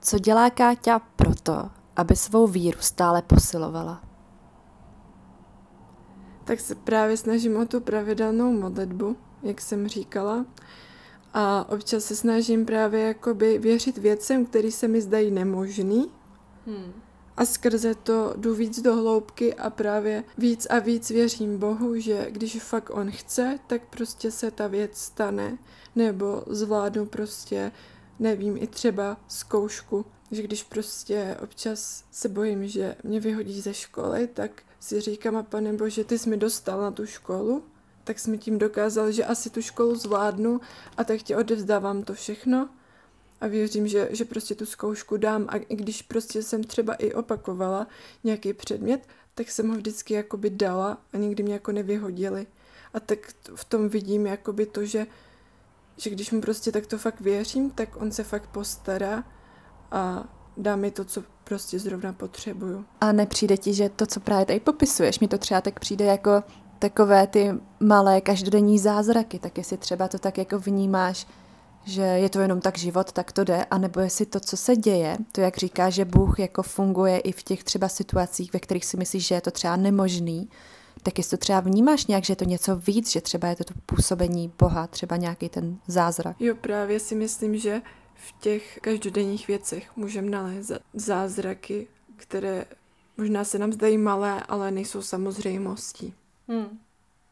Co 0.00 0.18
dělá 0.18 0.50
Káťa 0.50 0.98
proto, 0.98 1.70
aby 1.96 2.16
svou 2.16 2.46
víru 2.46 2.78
stále 2.80 3.22
posilovala? 3.22 4.02
Tak 6.44 6.60
se 6.60 6.74
právě 6.74 7.16
snažím 7.16 7.56
o 7.56 7.66
tu 7.66 7.80
pravidelnou 7.80 8.52
modlitbu, 8.52 9.16
jak 9.42 9.60
jsem 9.60 9.88
říkala, 9.88 10.46
a 11.38 11.68
občas 11.68 12.04
se 12.04 12.16
snažím 12.16 12.66
právě 12.66 13.00
jakoby 13.00 13.58
věřit 13.58 13.98
věcem, 13.98 14.46
které 14.46 14.70
se 14.70 14.88
mi 14.88 15.00
zdají 15.00 15.30
nemožný. 15.30 16.10
Hmm. 16.66 16.92
A 17.36 17.44
skrze 17.44 17.94
to 17.94 18.34
jdu 18.36 18.54
víc 18.54 18.82
do 18.82 18.96
hloubky 18.96 19.54
a 19.54 19.70
právě 19.70 20.24
víc 20.38 20.66
a 20.70 20.78
víc 20.78 21.10
věřím 21.10 21.58
Bohu, 21.58 22.00
že 22.00 22.26
když 22.30 22.62
fakt 22.62 22.90
On 22.90 23.10
chce, 23.10 23.58
tak 23.66 23.82
prostě 23.90 24.30
se 24.30 24.50
ta 24.50 24.66
věc 24.66 24.98
stane. 24.98 25.58
Nebo 25.96 26.42
zvládnu 26.46 27.06
prostě, 27.06 27.72
nevím, 28.18 28.56
i 28.56 28.66
třeba 28.66 29.16
zkoušku. 29.28 30.04
Že 30.30 30.42
když 30.42 30.62
prostě 30.62 31.36
občas 31.42 32.04
se 32.10 32.28
bojím, 32.28 32.68
že 32.68 32.96
mě 33.04 33.20
vyhodí 33.20 33.60
ze 33.60 33.74
školy, 33.74 34.26
tak 34.26 34.62
si 34.80 35.00
říkám, 35.00 35.36
a 35.36 35.42
pane 35.42 35.72
Bože, 35.72 36.04
ty 36.04 36.18
jsi 36.18 36.30
mi 36.30 36.36
dostal 36.36 36.80
na 36.80 36.90
tu 36.90 37.06
školu, 37.06 37.62
tak 38.04 38.18
jsi 38.18 38.30
mi 38.30 38.38
tím 38.38 38.58
dokázal, 38.58 39.12
že 39.12 39.24
asi 39.24 39.50
tu 39.50 39.62
školu 39.62 39.94
zvládnu 39.94 40.60
a 40.96 41.04
tak 41.04 41.22
ti 41.22 41.36
odevzdávám 41.36 42.02
to 42.02 42.14
všechno 42.14 42.68
a 43.40 43.46
věřím, 43.46 43.88
že, 43.88 44.08
že 44.12 44.24
prostě 44.24 44.54
tu 44.54 44.66
zkoušku 44.66 45.16
dám 45.16 45.46
a 45.48 45.56
i 45.56 45.76
když 45.76 46.02
prostě 46.02 46.42
jsem 46.42 46.64
třeba 46.64 46.94
i 46.94 47.12
opakovala 47.12 47.86
nějaký 48.24 48.52
předmět, 48.52 49.08
tak 49.34 49.50
jsem 49.50 49.68
ho 49.68 49.76
vždycky 49.76 50.14
jakoby 50.14 50.50
dala 50.50 50.98
a 51.12 51.16
nikdy 51.16 51.42
mě 51.42 51.52
jako 51.52 51.72
nevyhodili. 51.72 52.46
A 52.94 53.00
tak 53.00 53.18
v 53.54 53.64
tom 53.64 53.88
vidím 53.88 54.26
jakoby 54.26 54.66
to, 54.66 54.84
že, 54.84 55.06
že 55.96 56.10
když 56.10 56.30
mu 56.30 56.40
prostě 56.40 56.72
takto 56.72 56.98
fakt 56.98 57.20
věřím, 57.20 57.70
tak 57.70 57.96
on 57.96 58.12
se 58.12 58.24
fakt 58.24 58.46
postará 58.46 59.24
a 59.90 60.24
dá 60.56 60.76
mi 60.76 60.90
to, 60.90 61.04
co 61.04 61.22
prostě 61.44 61.78
zrovna 61.78 62.12
potřebuju. 62.12 62.84
A 63.00 63.12
nepřijde 63.12 63.56
ti, 63.56 63.74
že 63.74 63.88
to, 63.88 64.06
co 64.06 64.20
právě 64.20 64.46
tady 64.46 64.60
popisuješ, 64.60 65.20
mi 65.20 65.28
to 65.28 65.38
třeba 65.38 65.60
tak 65.60 65.80
přijde 65.80 66.04
jako 66.04 66.42
takové 66.78 67.26
ty 67.26 67.52
malé 67.80 68.20
každodenní 68.20 68.78
zázraky, 68.78 69.38
tak 69.38 69.58
jestli 69.58 69.76
třeba 69.76 70.08
to 70.08 70.18
tak 70.18 70.38
jako 70.38 70.58
vnímáš, 70.58 71.26
že 71.84 72.02
je 72.02 72.28
to 72.28 72.40
jenom 72.40 72.60
tak 72.60 72.78
život, 72.78 73.12
tak 73.12 73.32
to 73.32 73.44
jde, 73.44 73.64
anebo 73.70 74.00
jestli 74.00 74.26
to, 74.26 74.40
co 74.40 74.56
se 74.56 74.76
děje, 74.76 75.16
to 75.32 75.40
jak 75.40 75.56
říká, 75.56 75.90
že 75.90 76.04
Bůh 76.04 76.38
jako 76.38 76.62
funguje 76.62 77.18
i 77.18 77.32
v 77.32 77.42
těch 77.42 77.64
třeba 77.64 77.88
situacích, 77.88 78.52
ve 78.52 78.58
kterých 78.58 78.84
si 78.84 78.96
myslíš, 78.96 79.26
že 79.26 79.34
je 79.34 79.40
to 79.40 79.50
třeba 79.50 79.76
nemožný, 79.76 80.48
tak 81.06 81.18
jestli 81.18 81.36
to 81.36 81.40
třeba 81.40 81.60
vnímáš 81.60 82.06
nějak, 82.06 82.24
že 82.24 82.32
je 82.32 82.36
to 82.36 82.44
něco 82.44 82.76
víc, 82.76 83.10
že 83.10 83.20
třeba 83.20 83.48
je 83.48 83.56
to 83.56 83.64
to 83.64 83.74
působení 83.86 84.52
Boha, 84.58 84.86
třeba 84.86 85.16
nějaký 85.16 85.48
ten 85.48 85.78
zázrak. 85.86 86.36
Jo, 86.40 86.54
právě 86.54 87.00
si 87.00 87.14
myslím, 87.14 87.58
že 87.58 87.82
v 88.14 88.40
těch 88.40 88.78
každodenních 88.82 89.48
věcech 89.48 89.96
můžeme 89.96 90.30
nalézt 90.30 90.72
zázraky, 90.94 91.88
které 92.16 92.64
možná 93.16 93.44
se 93.44 93.58
nám 93.58 93.72
zdají 93.72 93.98
malé, 93.98 94.42
ale 94.42 94.70
nejsou 94.70 95.02
samozřejmostí. 95.02 96.14
Hmm. 96.48 96.78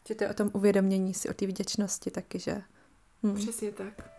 Že 0.08 0.14
to 0.14 0.24
je 0.24 0.30
o 0.30 0.34
tom 0.34 0.50
uvědomění 0.52 1.14
si, 1.14 1.28
o 1.28 1.34
té 1.34 1.46
vděčnosti 1.46 2.10
taky, 2.10 2.38
že? 2.38 2.62
Hmm. 3.22 3.34
Přesně 3.34 3.72
tak. 3.72 4.13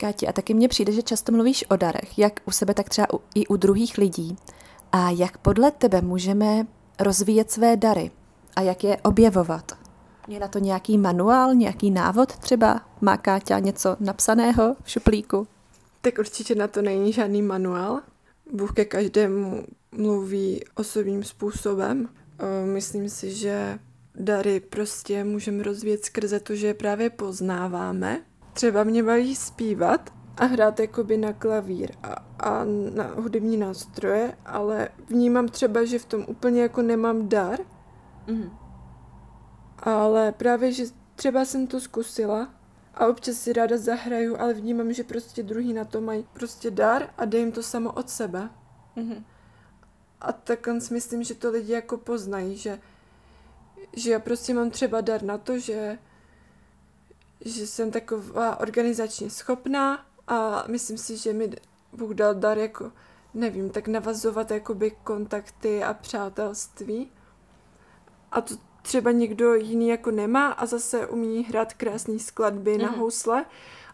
Káti, 0.00 0.28
a 0.28 0.32
taky 0.32 0.54
mně 0.54 0.68
přijde, 0.68 0.92
že 0.92 1.02
často 1.02 1.32
mluvíš 1.32 1.64
o 1.70 1.76
darech, 1.76 2.18
jak 2.18 2.40
u 2.44 2.50
sebe, 2.50 2.74
tak 2.74 2.88
třeba 2.88 3.06
i 3.34 3.46
u 3.46 3.56
druhých 3.56 3.98
lidí. 3.98 4.36
A 4.92 5.10
jak 5.10 5.38
podle 5.38 5.70
tebe 5.70 6.00
můžeme 6.00 6.66
rozvíjet 7.00 7.50
své 7.50 7.76
dary 7.76 8.10
a 8.56 8.60
jak 8.60 8.84
je 8.84 8.96
objevovat? 8.96 9.78
Je 10.28 10.40
na 10.40 10.48
to 10.48 10.58
nějaký 10.58 10.98
manuál, 10.98 11.54
nějaký 11.54 11.90
návod 11.90 12.36
třeba? 12.36 12.80
Má 13.00 13.16
Káťa 13.16 13.58
něco 13.58 13.96
napsaného 14.00 14.76
v 14.82 14.90
šuplíku? 14.90 15.46
Tak 16.00 16.18
určitě 16.18 16.54
na 16.54 16.68
to 16.68 16.82
není 16.82 17.12
žádný 17.12 17.42
manuál. 17.42 18.00
Bůh 18.52 18.72
ke 18.72 18.84
každému 18.84 19.64
mluví 19.92 20.64
osobním 20.74 21.24
způsobem. 21.24 22.08
Myslím 22.64 23.08
si, 23.08 23.34
že 23.34 23.78
dary 24.14 24.60
prostě 24.60 25.24
můžeme 25.24 25.62
rozvíjet 25.62 26.04
skrze 26.04 26.40
to, 26.40 26.54
že 26.54 26.66
je 26.66 26.74
právě 26.74 27.10
poznáváme. 27.10 28.20
Třeba 28.60 28.84
mě 28.84 29.02
baví 29.02 29.36
zpívat 29.36 30.12
a 30.36 30.44
hrát 30.44 30.80
jakoby 30.80 31.16
na 31.16 31.32
klavír 31.32 31.92
a, 32.02 32.14
a 32.38 32.64
na 32.94 33.04
hudební 33.04 33.56
nástroje, 33.56 34.38
ale 34.46 34.88
vnímám 35.08 35.48
třeba, 35.48 35.84
že 35.84 35.98
v 35.98 36.04
tom 36.04 36.24
úplně 36.28 36.62
jako 36.62 36.82
nemám 36.82 37.28
dar, 37.28 37.58
mm. 38.26 38.50
ale 39.78 40.32
právě, 40.32 40.72
že 40.72 40.84
třeba 41.16 41.44
jsem 41.44 41.66
to 41.66 41.80
zkusila 41.80 42.54
a 42.94 43.06
občas 43.06 43.36
si 43.36 43.52
ráda 43.52 43.78
zahraju, 43.78 44.36
ale 44.40 44.54
vnímám, 44.54 44.92
že 44.92 45.04
prostě 45.04 45.42
druhý 45.42 45.72
na 45.72 45.84
to 45.84 46.00
mají 46.00 46.26
prostě 46.32 46.70
dar 46.70 47.10
a 47.18 47.24
dej 47.24 47.40
jim 47.40 47.52
to 47.52 47.62
samo 47.62 47.92
od 47.92 48.10
sebe. 48.10 48.50
Mm-hmm. 48.96 49.24
A 50.20 50.32
tak 50.32 50.68
si 50.78 50.94
myslím, 50.94 51.22
že 51.22 51.34
to 51.34 51.50
lidi 51.50 51.72
jako 51.72 51.96
poznají, 51.96 52.56
že, 52.56 52.78
že 53.96 54.10
já 54.10 54.18
prostě 54.18 54.54
mám 54.54 54.70
třeba 54.70 55.00
dar 55.00 55.22
na 55.22 55.38
to, 55.38 55.58
že, 55.58 55.98
že 57.44 57.66
jsem 57.66 57.90
taková 57.90 58.60
organizačně 58.60 59.30
schopná 59.30 60.06
a 60.28 60.64
myslím 60.68 60.98
si, 60.98 61.16
že 61.16 61.32
mi 61.32 61.50
Bůh 61.92 62.10
dal 62.10 62.34
dar 62.34 62.58
jako, 62.58 62.92
nevím, 63.34 63.70
tak 63.70 63.88
navazovat 63.88 64.50
jakoby 64.50 64.90
kontakty 65.04 65.84
a 65.84 65.94
přátelství. 65.94 67.10
A 68.32 68.40
to 68.40 68.54
třeba 68.82 69.10
někdo 69.10 69.54
jiný 69.54 69.88
jako 69.88 70.10
nemá 70.10 70.48
a 70.48 70.66
zase 70.66 71.06
umí 71.06 71.44
hrát 71.44 71.72
krásné 71.72 72.18
skladby 72.18 72.74
mm. 72.74 72.82
na 72.82 72.90
mhm. 72.90 73.00
housle 73.00 73.44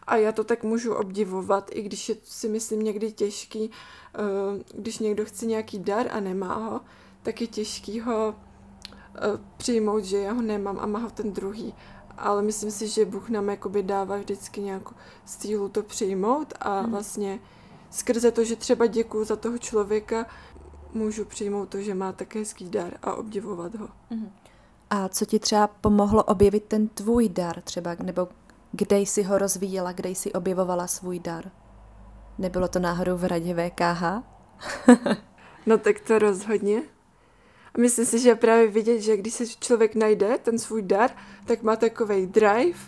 a 0.07 0.17
já 0.17 0.33
to 0.33 0.45
tak 0.45 0.65
můžu 0.65 0.95
obdivovat, 0.95 1.71
i 1.73 1.83
když 1.83 2.09
je 2.09 2.17
si 2.25 2.49
myslím 2.49 2.83
někdy 2.83 3.13
těžký, 3.13 3.71
eh, 4.15 4.19
když 4.75 4.99
někdo 4.99 5.25
chce 5.25 5.47
nějaký 5.47 5.79
dar 5.79 6.07
a 6.11 6.21
nemá 6.21 6.55
ho, 6.55 6.81
tak 7.23 7.41
je 7.41 7.47
těžký 7.47 8.01
ho 8.01 8.35
eh, 9.15 9.21
přijmout, 9.57 10.05
že 10.05 10.19
já 10.19 10.33
ho 10.33 10.43
nemám 10.43 10.79
a 10.81 10.87
má 10.87 10.99
ho 10.99 11.11
ten 11.11 11.33
druhý. 11.33 11.75
Ale 12.19 12.43
myslím 12.43 12.71
si, 12.71 12.89
že 12.89 13.05
Bůh 13.05 13.29
nám 13.29 13.49
jakoby 13.49 13.83
dává 13.83 14.17
vždycky 14.17 14.61
nějakou 14.61 14.95
sílu 15.25 15.69
to 15.69 15.83
přijmout 15.83 16.55
a 16.61 16.83
mm. 16.83 16.91
vlastně 16.91 17.41
skrze 17.91 18.31
to, 18.31 18.45
že 18.45 18.57
třeba 18.57 18.87
děkuju 18.87 19.25
za 19.25 19.37
toho 19.37 19.59
člověka, 19.59 20.27
můžu 20.93 21.25
přijmout 21.25 21.69
to, 21.69 21.81
že 21.81 21.95
má 21.95 22.13
také 22.13 22.39
hezký 22.39 22.69
dar 22.69 22.99
a 23.03 23.15
obdivovat 23.15 23.75
ho. 23.75 23.89
Mm. 24.11 24.31
A 24.91 25.09
co 25.09 25.25
ti 25.25 25.39
třeba 25.39 25.67
pomohlo 25.67 26.25
objevit 26.25 26.65
ten 26.65 26.89
tvůj 26.89 27.29
dar 27.29 27.61
třeba, 27.61 27.97
nebo 28.03 28.29
kde 28.73 28.99
jsi 28.99 29.23
ho 29.23 29.39
rozvíjela, 29.39 29.93
kde 29.93 30.09
jsi 30.09 30.33
objevovala 30.33 30.87
svůj 30.87 31.19
dar? 31.19 31.51
Nebylo 32.39 32.69
to 32.69 32.79
náhodou 32.79 33.17
v 33.17 33.25
radě 33.25 33.55
VKH? 33.55 34.03
no 35.67 35.79
tak 35.79 36.01
to 36.01 36.19
rozhodně. 36.19 36.83
A 37.77 37.81
myslím 37.81 38.07
si, 38.07 38.19
že 38.19 38.35
právě 38.35 38.67
vidět, 38.67 39.01
že 39.01 39.17
když 39.17 39.35
se 39.35 39.47
člověk 39.47 39.95
najde 39.95 40.39
ten 40.43 40.59
svůj 40.59 40.83
dar, 40.83 41.11
tak 41.45 41.63
má 41.63 41.77
takový 41.77 42.27
drive 42.27 42.79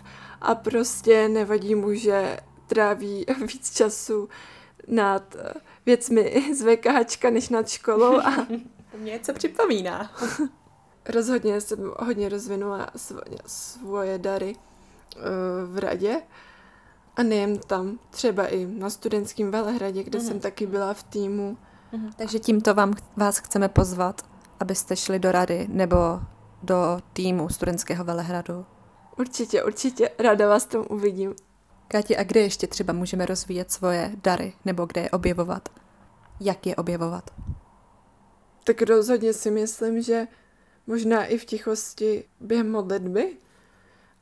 a 0.41 0.55
prostě 0.55 1.29
nevadí 1.29 1.75
mu, 1.75 1.93
že 1.93 2.39
tráví 2.67 3.25
víc 3.45 3.75
času 3.77 4.29
nad 4.87 5.35
věcmi 5.85 6.43
z 6.55 6.61
VKH 6.61 7.23
než 7.29 7.49
nad 7.49 7.69
školou. 7.69 8.17
A... 8.17 8.35
to 8.91 8.97
mě 8.97 9.11
něco 9.11 9.33
připomíná. 9.33 10.11
Rozhodně 11.09 11.61
jsem 11.61 11.91
hodně 11.99 12.29
rozvinula 12.29 12.89
svoje 13.45 14.17
dary 14.17 14.55
eh, 14.55 15.19
v 15.65 15.77
radě. 15.77 16.21
A 17.15 17.23
nejen 17.23 17.57
tam, 17.57 17.99
třeba 18.09 18.47
i 18.47 18.65
na 18.65 18.89
studentském 18.89 19.51
velehradě, 19.51 20.03
kde 20.03 20.19
mm-hmm. 20.19 20.27
jsem 20.27 20.39
taky 20.39 20.67
byla 20.67 20.93
v 20.93 21.03
týmu. 21.03 21.57
Mm-hmm. 21.93 22.11
Takže 22.15 22.39
tímto 22.39 22.73
vám, 22.73 22.93
vás 23.15 23.37
chceme 23.37 23.69
pozvat, 23.69 24.21
abyste 24.59 24.95
šli 24.95 25.19
do 25.19 25.31
rady 25.31 25.67
nebo 25.71 25.95
do 26.63 26.99
týmu 27.13 27.49
studentského 27.49 28.03
velehradu. 28.03 28.65
Určitě, 29.17 29.63
určitě. 29.63 30.09
Ráda 30.19 30.49
vás 30.49 30.65
tam 30.65 30.85
uvidím. 30.89 31.35
Káti, 31.87 32.17
a 32.17 32.23
kde 32.23 32.41
ještě 32.41 32.67
třeba 32.67 32.93
můžeme 32.93 33.25
rozvíjet 33.25 33.71
svoje 33.71 34.11
dary 34.23 34.53
nebo 34.65 34.85
kde 34.85 35.01
je 35.01 35.09
objevovat? 35.09 35.69
Jak 36.39 36.65
je 36.65 36.75
objevovat? 36.75 37.29
Tak 38.63 38.81
rozhodně 38.81 39.33
si 39.33 39.51
myslím, 39.51 40.01
že 40.01 40.27
možná 40.87 41.25
i 41.25 41.37
v 41.37 41.45
tichosti 41.45 42.23
během 42.39 42.71
modlitby, 42.71 43.37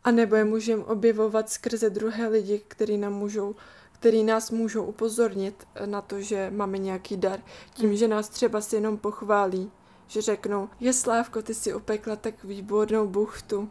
a 0.03 0.11
nebo 0.11 0.35
je 0.35 0.43
můžeme 0.43 0.83
objevovat 0.83 1.49
skrze 1.49 1.89
druhé 1.89 2.27
lidi, 2.27 2.61
který 2.67 2.97
nám 2.97 3.13
můžou 3.13 3.55
který 3.99 4.23
nás 4.23 4.51
můžou 4.51 4.83
upozornit 4.83 5.67
na 5.85 6.01
to, 6.01 6.21
že 6.21 6.51
máme 6.55 6.77
nějaký 6.77 7.17
dar. 7.17 7.39
Tím, 7.73 7.95
že 7.95 8.07
nás 8.07 8.29
třeba 8.29 8.61
si 8.61 8.75
jenom 8.75 8.97
pochválí, 8.97 9.71
že 10.07 10.21
řeknou, 10.21 10.69
je 10.79 10.93
Slávko, 10.93 11.41
ty 11.41 11.53
si 11.53 11.73
upekla 11.73 12.15
tak 12.15 12.43
výbornou 12.43 13.07
buchtu. 13.07 13.69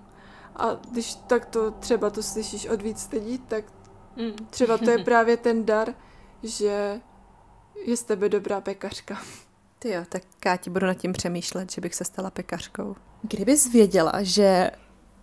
A 0.57 0.81
když 0.90 1.14
tak 1.14 1.46
to 1.46 1.70
třeba 1.70 2.11
to 2.11 2.22
slyšíš 2.22 2.66
od 2.66 2.83
víc 2.83 3.09
lidí, 3.12 3.38
tak 3.38 3.64
mm. 4.16 4.46
třeba 4.51 4.79
to 4.79 4.90
je 4.90 4.99
právě 5.05 5.37
ten 5.37 5.64
dar, 5.64 5.94
že 6.42 7.01
je 7.85 7.96
z 7.96 8.03
tebe 8.03 8.29
dobrá 8.29 8.61
pekařka. 8.61 9.18
Ty 9.79 9.90
jo, 9.90 10.03
tak 10.09 10.22
Káti 10.40 10.70
budu 10.70 10.87
nad 10.87 10.94
tím 10.94 11.12
přemýšlet, 11.12 11.72
že 11.72 11.81
bych 11.81 11.94
se 11.94 12.05
stala 12.05 12.31
pekařkou. 12.31 12.96
Kdybys 13.22 13.72
věděla, 13.72 14.12
že 14.22 14.70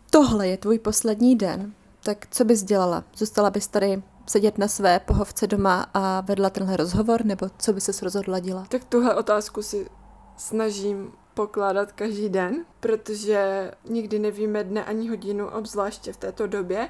tohle 0.09 0.47
je 0.47 0.57
tvůj 0.57 0.79
poslední 0.79 1.35
den, 1.35 1.73
tak 2.03 2.27
co 2.31 2.45
bys 2.45 2.63
dělala? 2.63 3.03
Zůstala 3.17 3.49
bys 3.49 3.67
tady 3.67 4.03
sedět 4.27 4.57
na 4.57 4.67
své 4.67 4.99
pohovce 4.99 5.47
doma 5.47 5.85
a 5.93 6.21
vedla 6.21 6.49
tenhle 6.49 6.77
rozhovor, 6.77 7.25
nebo 7.25 7.49
co 7.57 7.73
by 7.73 7.81
ses 7.81 8.01
rozhodla 8.01 8.39
dělat? 8.39 8.67
Tak 8.67 8.83
tuhle 8.83 9.15
otázku 9.15 9.61
si 9.61 9.89
snažím 10.37 11.13
pokládat 11.33 11.91
každý 11.91 12.29
den, 12.29 12.65
protože 12.79 13.71
nikdy 13.89 14.19
nevíme 14.19 14.63
dne 14.63 14.85
ani 14.85 15.09
hodinu, 15.09 15.47
obzvláště 15.47 16.13
v 16.13 16.17
této 16.17 16.47
době. 16.47 16.89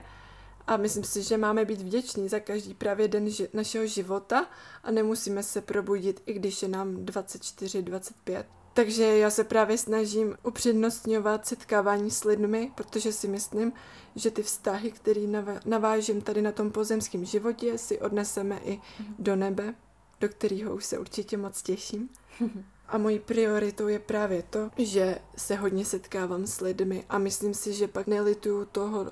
A 0.68 0.78
myslím 0.78 1.04
si, 1.04 1.24
že 1.24 1.38
máme 1.38 1.66
být 1.66 1.82
vděční 1.82 2.30
za 2.30 2.40
každý 2.40 2.74
právě 2.74 3.08
den 3.08 3.26
ži- 3.26 3.50
našeho 3.54 3.86
života 3.86 4.48
a 4.84 4.92
nemusíme 4.92 5.44
se 5.44 5.62
probudit, 5.62 6.22
i 6.26 6.34
když 6.34 6.62
je 6.62 6.68
nám 6.68 6.96
24-25. 6.96 8.46
Takže 8.74 9.18
já 9.18 9.30
se 9.30 9.44
právě 9.44 9.78
snažím 9.78 10.36
upřednostňovat 10.44 11.46
setkávání 11.46 12.12
s 12.12 12.24
lidmi, 12.24 12.72
protože 12.76 13.14
si 13.14 13.28
myslím, 13.28 13.74
že 14.16 14.32
ty 14.32 14.44
vztahy, 14.44 14.92
které 14.92 15.22
navážím 15.66 16.22
tady 16.22 16.42
na 16.42 16.52
tom 16.52 16.72
pozemském 16.72 17.26
životě, 17.26 17.78
si 17.78 18.00
odneseme 18.00 18.60
i 18.64 18.82
do 19.20 19.36
nebe, 19.36 19.76
do 20.20 20.30
kterého 20.30 20.76
už 20.76 20.86
se 20.86 21.00
určitě 21.00 21.38
moc 21.38 21.62
těším. 21.62 22.10
A 22.88 22.98
mojí 22.98 23.20
prioritou 23.20 23.88
je 23.88 24.00
právě 24.00 24.44
to, 24.50 24.70
že 24.78 25.20
se 25.38 25.56
hodně 25.56 25.86
setkávám 25.86 26.48
s 26.48 26.62
lidmi 26.62 27.06
a 27.10 27.18
myslím 27.18 27.54
si, 27.54 27.74
že 27.74 27.88
pak 27.88 28.08
nelituju 28.08 28.66
toho, 28.66 29.12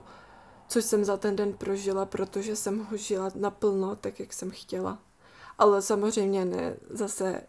co 0.67 0.81
jsem 0.81 1.05
za 1.05 1.17
ten 1.17 1.35
den 1.35 1.53
prožila, 1.53 2.05
protože 2.05 2.55
jsem 2.55 2.79
ho 2.79 2.97
žila 2.97 3.31
naplno, 3.35 3.95
tak 3.95 4.19
jak 4.19 4.33
jsem 4.33 4.51
chtěla. 4.51 4.99
Ale 5.57 5.81
samozřejmě 5.81 6.45
ne, 6.45 6.75
zase 6.89 7.41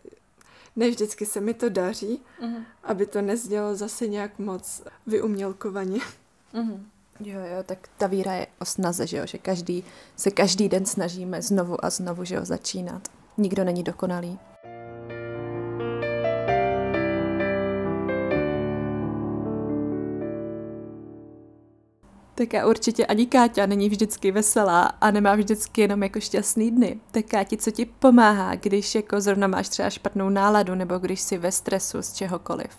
ne 0.76 0.90
vždycky 0.90 1.26
se 1.26 1.40
mi 1.40 1.54
to 1.54 1.68
daří, 1.68 2.22
mm-hmm. 2.42 2.64
aby 2.82 3.06
to 3.06 3.22
nezdělo 3.22 3.74
zase 3.74 4.06
nějak 4.06 4.38
moc 4.38 4.82
vyumělkovaně. 5.06 5.98
Mm-hmm. 6.54 6.80
Jo, 7.20 7.40
jo, 7.40 7.62
tak 7.66 7.88
ta 7.98 8.06
víra 8.06 8.34
je 8.34 8.46
o 8.58 8.64
snaze, 8.64 9.06
že 9.06 9.16
jo, 9.16 9.26
že 9.26 9.38
každý, 9.38 9.84
se 10.16 10.30
každý 10.30 10.68
den 10.68 10.86
snažíme 10.86 11.42
znovu 11.42 11.84
a 11.84 11.90
znovu, 11.90 12.24
že 12.24 12.34
jo, 12.34 12.44
začínat. 12.44 13.08
Nikdo 13.36 13.64
není 13.64 13.82
dokonalý. 13.82 14.38
Tak 22.42 22.54
a 22.54 22.66
určitě 22.66 23.06
ani 23.06 23.26
Káťa 23.26 23.66
není 23.66 23.88
vždycky 23.88 24.32
veselá 24.32 24.82
a 24.82 25.10
nemá 25.10 25.34
vždycky 25.34 25.80
jenom 25.80 26.02
jako 26.02 26.20
šťastný 26.20 26.70
dny. 26.70 27.00
Tak 27.10 27.26
Káti, 27.26 27.56
co 27.56 27.70
ti 27.70 27.84
pomáhá, 27.84 28.54
když 28.54 28.94
jako 28.94 29.20
zrovna 29.20 29.46
máš 29.46 29.68
třeba 29.68 29.90
špatnou 29.90 30.28
náladu 30.28 30.74
nebo 30.74 30.98
když 30.98 31.20
jsi 31.20 31.38
ve 31.38 31.52
stresu 31.52 32.02
z 32.02 32.12
čehokoliv? 32.12 32.70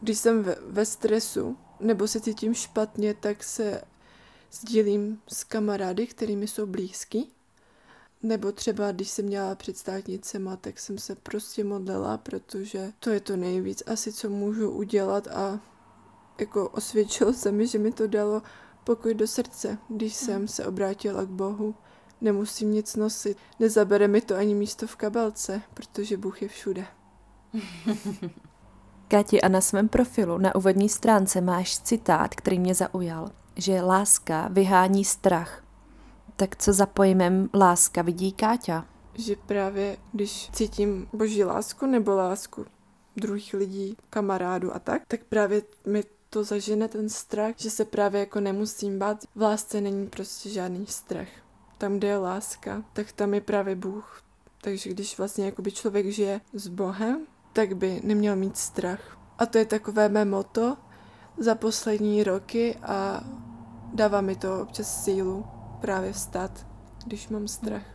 Když 0.00 0.18
jsem 0.18 0.42
ve, 0.42 0.56
ve 0.66 0.84
stresu 0.84 1.56
nebo 1.80 2.08
se 2.08 2.20
cítím 2.20 2.54
špatně, 2.54 3.14
tak 3.14 3.44
se 3.44 3.82
sdílím 4.52 5.20
s 5.28 5.44
kamarády, 5.44 6.06
kterými 6.06 6.48
jsou 6.48 6.66
blízký. 6.66 7.32
Nebo 8.22 8.52
třeba, 8.52 8.92
když 8.92 9.10
jsem 9.10 9.24
měla 9.24 9.54
před 9.54 9.76
státnicema, 9.76 10.56
tak 10.56 10.78
jsem 10.78 10.98
se 10.98 11.14
prostě 11.14 11.64
modlila, 11.64 12.18
protože 12.18 12.92
to 12.98 13.10
je 13.10 13.20
to 13.20 13.36
nejvíc 13.36 13.82
asi, 13.86 14.12
co 14.12 14.30
můžu 14.30 14.70
udělat 14.70 15.28
a 15.28 15.60
jako 16.38 16.68
osvědčilo 16.68 17.32
se 17.32 17.52
mi, 17.52 17.66
že 17.66 17.78
mi 17.78 17.92
to 17.92 18.06
dalo 18.06 18.42
pokoj 18.84 19.14
do 19.14 19.26
srdce, 19.26 19.78
když 19.88 20.14
jsem 20.14 20.36
hmm. 20.36 20.48
se 20.48 20.66
obrátila 20.66 21.24
k 21.24 21.28
Bohu. 21.28 21.74
Nemusím 22.20 22.72
nic 22.72 22.96
nosit, 22.96 23.36
nezabere 23.60 24.08
mi 24.08 24.20
to 24.20 24.36
ani 24.36 24.54
místo 24.54 24.86
v 24.86 24.96
kabelce, 24.96 25.62
protože 25.74 26.16
Bůh 26.16 26.42
je 26.42 26.48
všude. 26.48 26.86
Kati, 29.08 29.40
a 29.40 29.48
na 29.48 29.60
svém 29.60 29.88
profilu 29.88 30.38
na 30.38 30.54
úvodní 30.54 30.88
stránce 30.88 31.40
máš 31.40 31.78
citát, 31.78 32.34
který 32.34 32.58
mě 32.58 32.74
zaujal, 32.74 33.30
že 33.56 33.82
láska 33.82 34.48
vyhání 34.48 35.04
strach. 35.04 35.64
Tak 36.36 36.56
co 36.56 36.72
za 36.72 36.86
pojmem 36.86 37.48
láska 37.54 38.02
vidí 38.02 38.32
Káťa? 38.32 38.86
Že 39.14 39.36
právě 39.46 39.96
když 40.12 40.50
cítím 40.52 41.08
boží 41.12 41.44
lásku 41.44 41.86
nebo 41.86 42.14
lásku 42.14 42.66
druhých 43.16 43.54
lidí, 43.54 43.96
kamarádů 44.10 44.74
a 44.74 44.78
tak, 44.78 45.02
tak 45.08 45.24
právě 45.24 45.62
mi 45.86 46.04
to 46.32 46.44
zažene 46.44 46.88
ten 46.88 47.08
strach, 47.08 47.54
že 47.56 47.70
se 47.70 47.84
právě 47.84 48.20
jako 48.20 48.40
nemusím 48.40 48.98
bát. 48.98 49.24
V 49.34 49.42
lásce 49.42 49.80
není 49.80 50.06
prostě 50.06 50.48
žádný 50.48 50.86
strach. 50.86 51.28
tam, 51.78 51.98
kde 51.98 52.08
je 52.08 52.16
láska, 52.16 52.84
tak 52.92 53.12
tam 53.12 53.34
je 53.34 53.40
právě 53.40 53.76
Bůh. 53.76 54.22
Takže 54.60 54.90
když 54.90 55.18
vlastně 55.18 55.44
jakoby 55.44 55.72
člověk 55.72 56.06
žije 56.06 56.40
s 56.52 56.68
Bohem, 56.68 57.26
tak 57.52 57.76
by 57.76 58.00
neměl 58.04 58.36
mít 58.36 58.56
strach. 58.56 59.18
A 59.38 59.46
to 59.46 59.58
je 59.58 59.64
takové 59.64 60.08
mé 60.08 60.24
moto 60.24 60.76
za 61.38 61.54
poslední 61.54 62.24
roky 62.24 62.76
a 62.82 63.24
dává 63.94 64.20
mi 64.20 64.36
to 64.36 64.62
občas 64.62 65.04
sílu 65.04 65.46
právě 65.80 66.12
vstát, 66.12 66.66
když 67.06 67.28
mám 67.28 67.48
strach. 67.48 67.86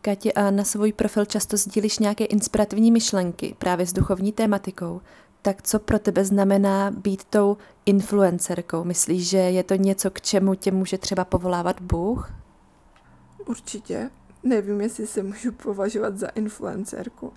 Katě, 0.00 0.32
a 0.32 0.50
na 0.50 0.64
svůj 0.64 0.92
profil 0.92 1.24
často 1.24 1.56
sdílíš 1.56 1.98
nějaké 1.98 2.24
inspirativní 2.24 2.90
myšlenky 2.90 3.54
právě 3.58 3.86
s 3.86 3.92
duchovní 3.92 4.32
tématikou. 4.32 5.00
Tak 5.46 5.62
co 5.62 5.78
pro 5.78 5.98
tebe 5.98 6.24
znamená 6.24 6.90
být 6.90 7.24
tou 7.24 7.56
influencerkou? 7.84 8.84
Myslíš, 8.84 9.28
že 9.28 9.38
je 9.38 9.62
to 9.62 9.74
něco, 9.74 10.10
k 10.10 10.20
čemu 10.20 10.54
tě 10.54 10.70
může 10.70 10.98
třeba 10.98 11.24
povolávat 11.24 11.80
Bůh? 11.80 12.32
Určitě. 13.46 14.10
Nevím, 14.42 14.80
jestli 14.80 15.06
se 15.06 15.22
můžu 15.22 15.52
považovat 15.52 16.18
za 16.18 16.26
influencerku, 16.26 17.32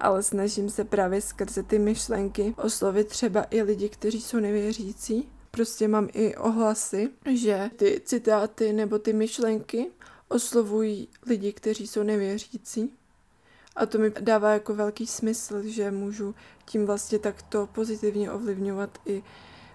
ale 0.00 0.22
snažím 0.22 0.70
se 0.70 0.84
právě 0.84 1.20
skrze 1.20 1.62
ty 1.62 1.78
myšlenky 1.78 2.54
oslovit 2.56 3.08
třeba 3.08 3.46
i 3.50 3.62
lidi, 3.62 3.88
kteří 3.88 4.20
jsou 4.20 4.36
nevěřící. 4.36 5.28
Prostě 5.50 5.88
mám 5.88 6.08
i 6.12 6.36
ohlasy, 6.36 7.10
že 7.34 7.70
ty 7.76 8.02
citáty 8.04 8.72
nebo 8.72 8.98
ty 8.98 9.12
myšlenky 9.12 9.90
oslovují 10.28 11.08
lidi, 11.26 11.52
kteří 11.52 11.86
jsou 11.86 12.02
nevěřící. 12.02 12.90
A 13.76 13.86
to 13.86 13.98
mi 13.98 14.10
dává 14.20 14.52
jako 14.52 14.74
velký 14.74 15.06
smysl, 15.06 15.62
že 15.62 15.90
můžu 15.90 16.34
tím 16.64 16.86
vlastně 16.86 17.18
takto 17.18 17.66
pozitivně 17.66 18.32
ovlivňovat 18.32 18.98
i 19.06 19.22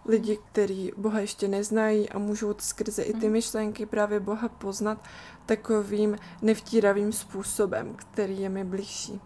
lidi, 0.05 0.39
kteří 0.51 0.91
Boha 0.97 1.19
ještě 1.19 1.47
neznají 1.47 2.09
a 2.09 2.19
můžou 2.19 2.55
skrze 2.57 3.03
i 3.03 3.13
ty 3.13 3.25
mhm. 3.25 3.31
myšlenky 3.31 3.85
právě 3.85 4.19
Boha 4.19 4.49
poznat 4.49 5.03
takovým 5.45 6.17
nevtíravým 6.41 7.11
způsobem, 7.11 7.95
který 7.95 8.41
je 8.41 8.49
mi 8.49 8.63
blížší, 8.63 9.21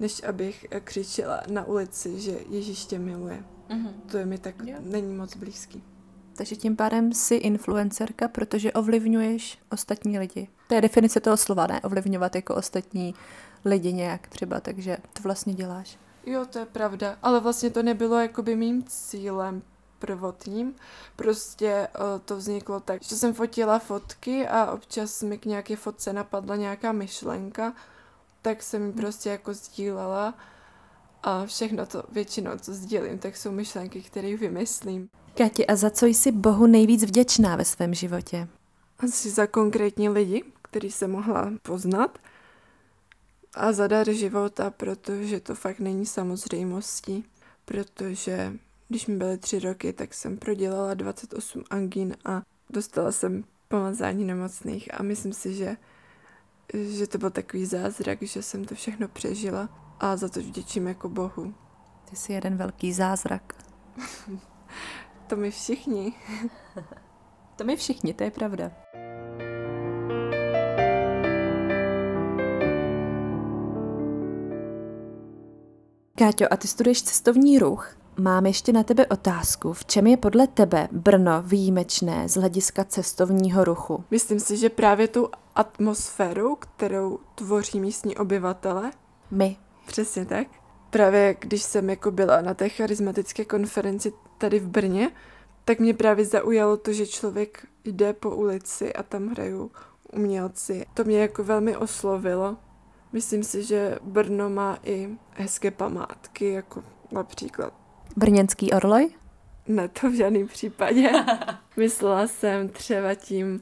než 0.00 0.22
abych 0.22 0.66
křičela 0.84 1.42
na 1.50 1.64
ulici, 1.64 2.20
že 2.20 2.38
Ježíš 2.48 2.84
tě 2.84 2.98
miluje. 2.98 3.44
Mm-hmm. 3.68 3.92
To 4.10 4.16
je 4.16 4.26
mi 4.26 4.38
tak, 4.38 4.54
jo. 4.64 4.76
není 4.80 5.14
moc 5.14 5.36
blízký. 5.36 5.82
Takže 6.36 6.56
tím 6.56 6.76
pádem 6.76 7.12
jsi 7.12 7.34
influencerka, 7.34 8.28
protože 8.28 8.72
ovlivňuješ 8.72 9.58
ostatní 9.70 10.18
lidi. 10.18 10.48
To 10.68 10.74
je 10.74 10.80
definice 10.80 11.20
toho 11.20 11.36
slova, 11.36 11.66
ne? 11.66 11.80
Ovlivňovat 11.80 12.36
jako 12.36 12.54
ostatní 12.54 13.14
lidi 13.64 13.92
nějak 13.92 14.28
třeba, 14.28 14.60
takže 14.60 14.96
to 15.12 15.22
vlastně 15.22 15.54
děláš. 15.54 15.98
Jo, 16.26 16.46
to 16.46 16.58
je 16.58 16.66
pravda, 16.66 17.16
ale 17.22 17.40
vlastně 17.40 17.70
to 17.70 17.82
nebylo 17.82 18.18
jakoby 18.18 18.56
mým 18.56 18.84
cílem 18.86 19.62
prvotním. 19.98 20.74
Prostě 21.16 21.88
uh, 21.98 22.20
to 22.24 22.36
vzniklo 22.36 22.80
tak, 22.80 23.02
že 23.02 23.16
jsem 23.16 23.34
fotila 23.34 23.78
fotky 23.78 24.48
a 24.48 24.72
občas 24.72 25.22
mi 25.22 25.38
k 25.38 25.46
nějaké 25.46 25.76
fotce 25.76 26.12
napadla 26.12 26.56
nějaká 26.56 26.92
myšlenka, 26.92 27.74
tak 28.42 28.62
jsem 28.62 28.82
mi 28.82 28.92
prostě 28.92 29.30
jako 29.30 29.54
sdílela 29.54 30.34
a 31.22 31.46
všechno 31.46 31.86
to, 31.86 32.02
většinou, 32.12 32.50
co 32.60 32.74
sdílím, 32.74 33.18
tak 33.18 33.36
jsou 33.36 33.52
myšlenky, 33.52 34.02
které 34.02 34.36
vymyslím. 34.36 35.08
Kati, 35.34 35.66
a 35.66 35.76
za 35.76 35.90
co 35.90 36.06
jsi 36.06 36.32
Bohu 36.32 36.66
nejvíc 36.66 37.02
vděčná 37.02 37.56
ve 37.56 37.64
svém 37.64 37.94
životě? 37.94 38.48
Asi 38.98 39.30
za 39.30 39.46
konkrétní 39.46 40.08
lidi, 40.08 40.44
který 40.62 40.90
se 40.90 41.08
mohla 41.08 41.50
poznat 41.62 42.18
a 43.54 43.72
za 43.72 43.86
dar 43.86 44.12
života, 44.12 44.70
protože 44.70 45.40
to 45.40 45.54
fakt 45.54 45.78
není 45.78 46.06
samozřejmostí, 46.06 47.24
protože 47.64 48.52
když 48.88 49.06
mi 49.06 49.16
byly 49.16 49.38
tři 49.38 49.58
roky, 49.58 49.92
tak 49.92 50.14
jsem 50.14 50.36
prodělala 50.36 50.94
28 50.94 51.64
angín 51.70 52.16
a 52.24 52.42
dostala 52.70 53.12
jsem 53.12 53.44
pomazání 53.68 54.24
nemocných 54.24 55.00
a 55.00 55.02
myslím 55.02 55.32
si, 55.32 55.54
že, 55.54 55.76
že 56.74 57.06
to 57.06 57.18
byl 57.18 57.30
takový 57.30 57.66
zázrak, 57.66 58.22
že 58.22 58.42
jsem 58.42 58.64
to 58.64 58.74
všechno 58.74 59.08
přežila 59.08 59.68
a 60.00 60.16
za 60.16 60.28
to 60.28 60.40
vděčím 60.40 60.86
jako 60.86 61.08
Bohu. 61.08 61.54
Ty 62.10 62.16
jsi 62.16 62.32
jeden 62.32 62.56
velký 62.56 62.92
zázrak. 62.92 63.52
to 65.26 65.36
my 65.36 65.50
všichni. 65.50 66.12
to 67.56 67.64
my 67.64 67.76
všichni, 67.76 68.14
to 68.14 68.24
je 68.24 68.30
pravda. 68.30 68.70
Káťo, 76.18 76.46
a 76.50 76.56
ty 76.56 76.68
studuješ 76.68 77.02
cestovní 77.02 77.58
ruch. 77.58 77.96
Mám 78.16 78.46
ještě 78.46 78.72
na 78.72 78.82
tebe 78.82 79.06
otázku. 79.06 79.72
V 79.72 79.84
čem 79.84 80.06
je 80.06 80.16
podle 80.16 80.46
tebe 80.46 80.88
Brno 80.92 81.42
výjimečné 81.42 82.28
z 82.28 82.34
hlediska 82.34 82.84
cestovního 82.84 83.64
ruchu? 83.64 84.04
Myslím 84.10 84.40
si, 84.40 84.56
že 84.56 84.70
právě 84.70 85.08
tu 85.08 85.28
atmosféru, 85.54 86.56
kterou 86.56 87.18
tvoří 87.34 87.80
místní 87.80 88.16
obyvatele. 88.16 88.90
My. 89.30 89.56
Přesně 89.86 90.26
tak. 90.26 90.46
Právě 90.90 91.36
když 91.40 91.62
jsem 91.62 91.90
jako 91.90 92.10
byla 92.10 92.40
na 92.40 92.54
té 92.54 92.68
charismatické 92.68 93.44
konferenci 93.44 94.12
tady 94.38 94.58
v 94.58 94.68
Brně, 94.68 95.10
tak 95.64 95.78
mě 95.78 95.94
právě 95.94 96.24
zaujalo 96.24 96.76
to, 96.76 96.92
že 96.92 97.06
člověk 97.06 97.66
jde 97.84 98.12
po 98.12 98.30
ulici 98.30 98.92
a 98.92 99.02
tam 99.02 99.28
hrajou 99.28 99.70
umělci. 100.12 100.86
To 100.94 101.04
mě 101.04 101.18
jako 101.20 101.44
velmi 101.44 101.76
oslovilo. 101.76 102.56
Myslím 103.14 103.42
si, 103.44 103.62
že 103.62 103.98
Brno 104.02 104.50
má 104.50 104.78
i 104.84 105.08
hezké 105.30 105.70
památky, 105.70 106.52
jako 106.52 106.84
například 107.12 107.74
Brněnský 108.16 108.72
orloj? 108.72 109.10
Ne, 109.68 109.88
to 109.88 110.10
v 110.10 110.14
žádném 110.14 110.46
případě. 110.46 111.10
Myslela 111.76 112.26
jsem 112.26 112.68
třeba 112.68 113.14
tím 113.14 113.60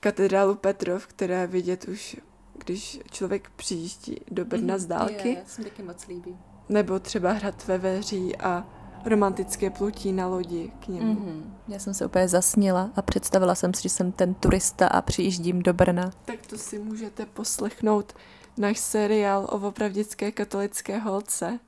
katedrálu 0.00 0.54
Petrov, 0.54 1.06
která 1.06 1.40
je 1.40 1.46
vidět 1.46 1.88
už, 1.88 2.16
když 2.54 3.00
člověk 3.10 3.50
přijíždí 3.56 4.16
do 4.30 4.44
Brna 4.44 4.74
mm, 4.74 4.80
z 4.80 4.86
dálky. 4.86 5.28
Je, 5.28 5.42
se 5.46 5.62
taky 5.62 5.82
moc 5.82 6.06
líbí. 6.06 6.38
Nebo 6.68 6.98
třeba 6.98 7.32
hrad 7.32 7.66
ve 7.66 7.78
Veří 7.78 8.36
a 8.36 8.66
romantické 9.04 9.70
plutí 9.70 10.12
na 10.12 10.26
lodi 10.26 10.72
k 10.80 10.88
němu. 10.88 11.14
Mm-hmm. 11.14 11.42
Já 11.68 11.78
jsem 11.78 11.94
se 11.94 12.06
úplně 12.06 12.28
zasnila 12.28 12.90
a 12.96 13.02
představila 13.02 13.54
jsem 13.54 13.74
si, 13.74 13.82
že 13.82 13.88
jsem 13.88 14.12
ten 14.12 14.34
turista 14.34 14.86
a 14.86 15.02
přijíždím 15.02 15.62
do 15.62 15.72
Brna. 15.72 16.10
Tak 16.24 16.46
to 16.46 16.58
si 16.58 16.78
můžete 16.78 17.26
poslechnout 17.26 18.12
náš 18.56 18.78
seriál 18.78 19.44
o 19.44 19.68
opravdické 19.68 20.32
katolické 20.32 20.98
holce. 20.98 21.58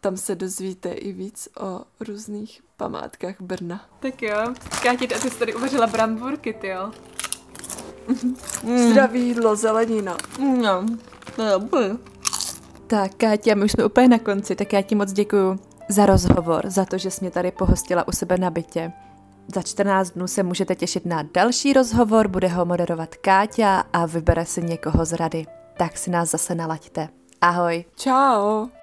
Tam 0.00 0.16
se 0.16 0.34
dozvíte 0.34 0.88
i 0.88 1.12
víc 1.12 1.48
o 1.60 1.80
různých 2.00 2.62
památkách 2.76 3.40
Brna. 3.40 3.84
Tak 4.00 4.22
jo, 4.22 4.54
Káti, 4.82 5.08
a 5.08 5.18
ty 5.18 5.30
jsi 5.30 5.38
tady 5.38 5.54
uvařila 5.54 5.86
bramburky, 5.86 6.52
ty 6.52 6.68
jo? 6.68 6.90
Mm. 8.62 8.90
Zdraví 8.90 9.26
jídlo, 9.26 9.56
zelenina. 9.56 10.16
No, 10.62 10.86
to 11.36 11.42
je 11.42 11.50
dobrý. 11.50 11.98
Tak, 12.86 13.14
Káťa, 13.14 13.54
my 13.54 13.64
už 13.64 13.72
jsme 13.72 13.84
úplně 13.84 14.08
na 14.08 14.18
konci, 14.18 14.56
tak 14.56 14.72
já 14.72 14.82
ti 14.82 14.94
moc 14.94 15.12
děkuju 15.12 15.58
za 15.88 16.06
rozhovor, 16.06 16.70
za 16.70 16.84
to, 16.84 16.98
že 16.98 17.10
jsi 17.10 17.20
mě 17.20 17.30
tady 17.30 17.50
pohostila 17.50 18.08
u 18.08 18.12
sebe 18.12 18.38
na 18.38 18.50
bytě. 18.50 18.92
Za 19.54 19.62
14 19.62 20.10
dnů 20.10 20.26
se 20.26 20.42
můžete 20.42 20.74
těšit 20.74 21.06
na 21.06 21.22
další 21.34 21.72
rozhovor, 21.72 22.28
bude 22.28 22.48
ho 22.48 22.64
moderovat 22.64 23.14
Káťa 23.14 23.84
a 23.92 24.06
vybere 24.06 24.44
si 24.44 24.62
někoho 24.62 25.04
z 25.04 25.12
rady. 25.12 25.46
Tak 25.76 25.98
si 25.98 26.10
nás 26.10 26.30
zase 26.30 26.54
nalaďte. 26.54 27.08
Ahoj. 27.40 27.84
Ciao. 27.96 28.77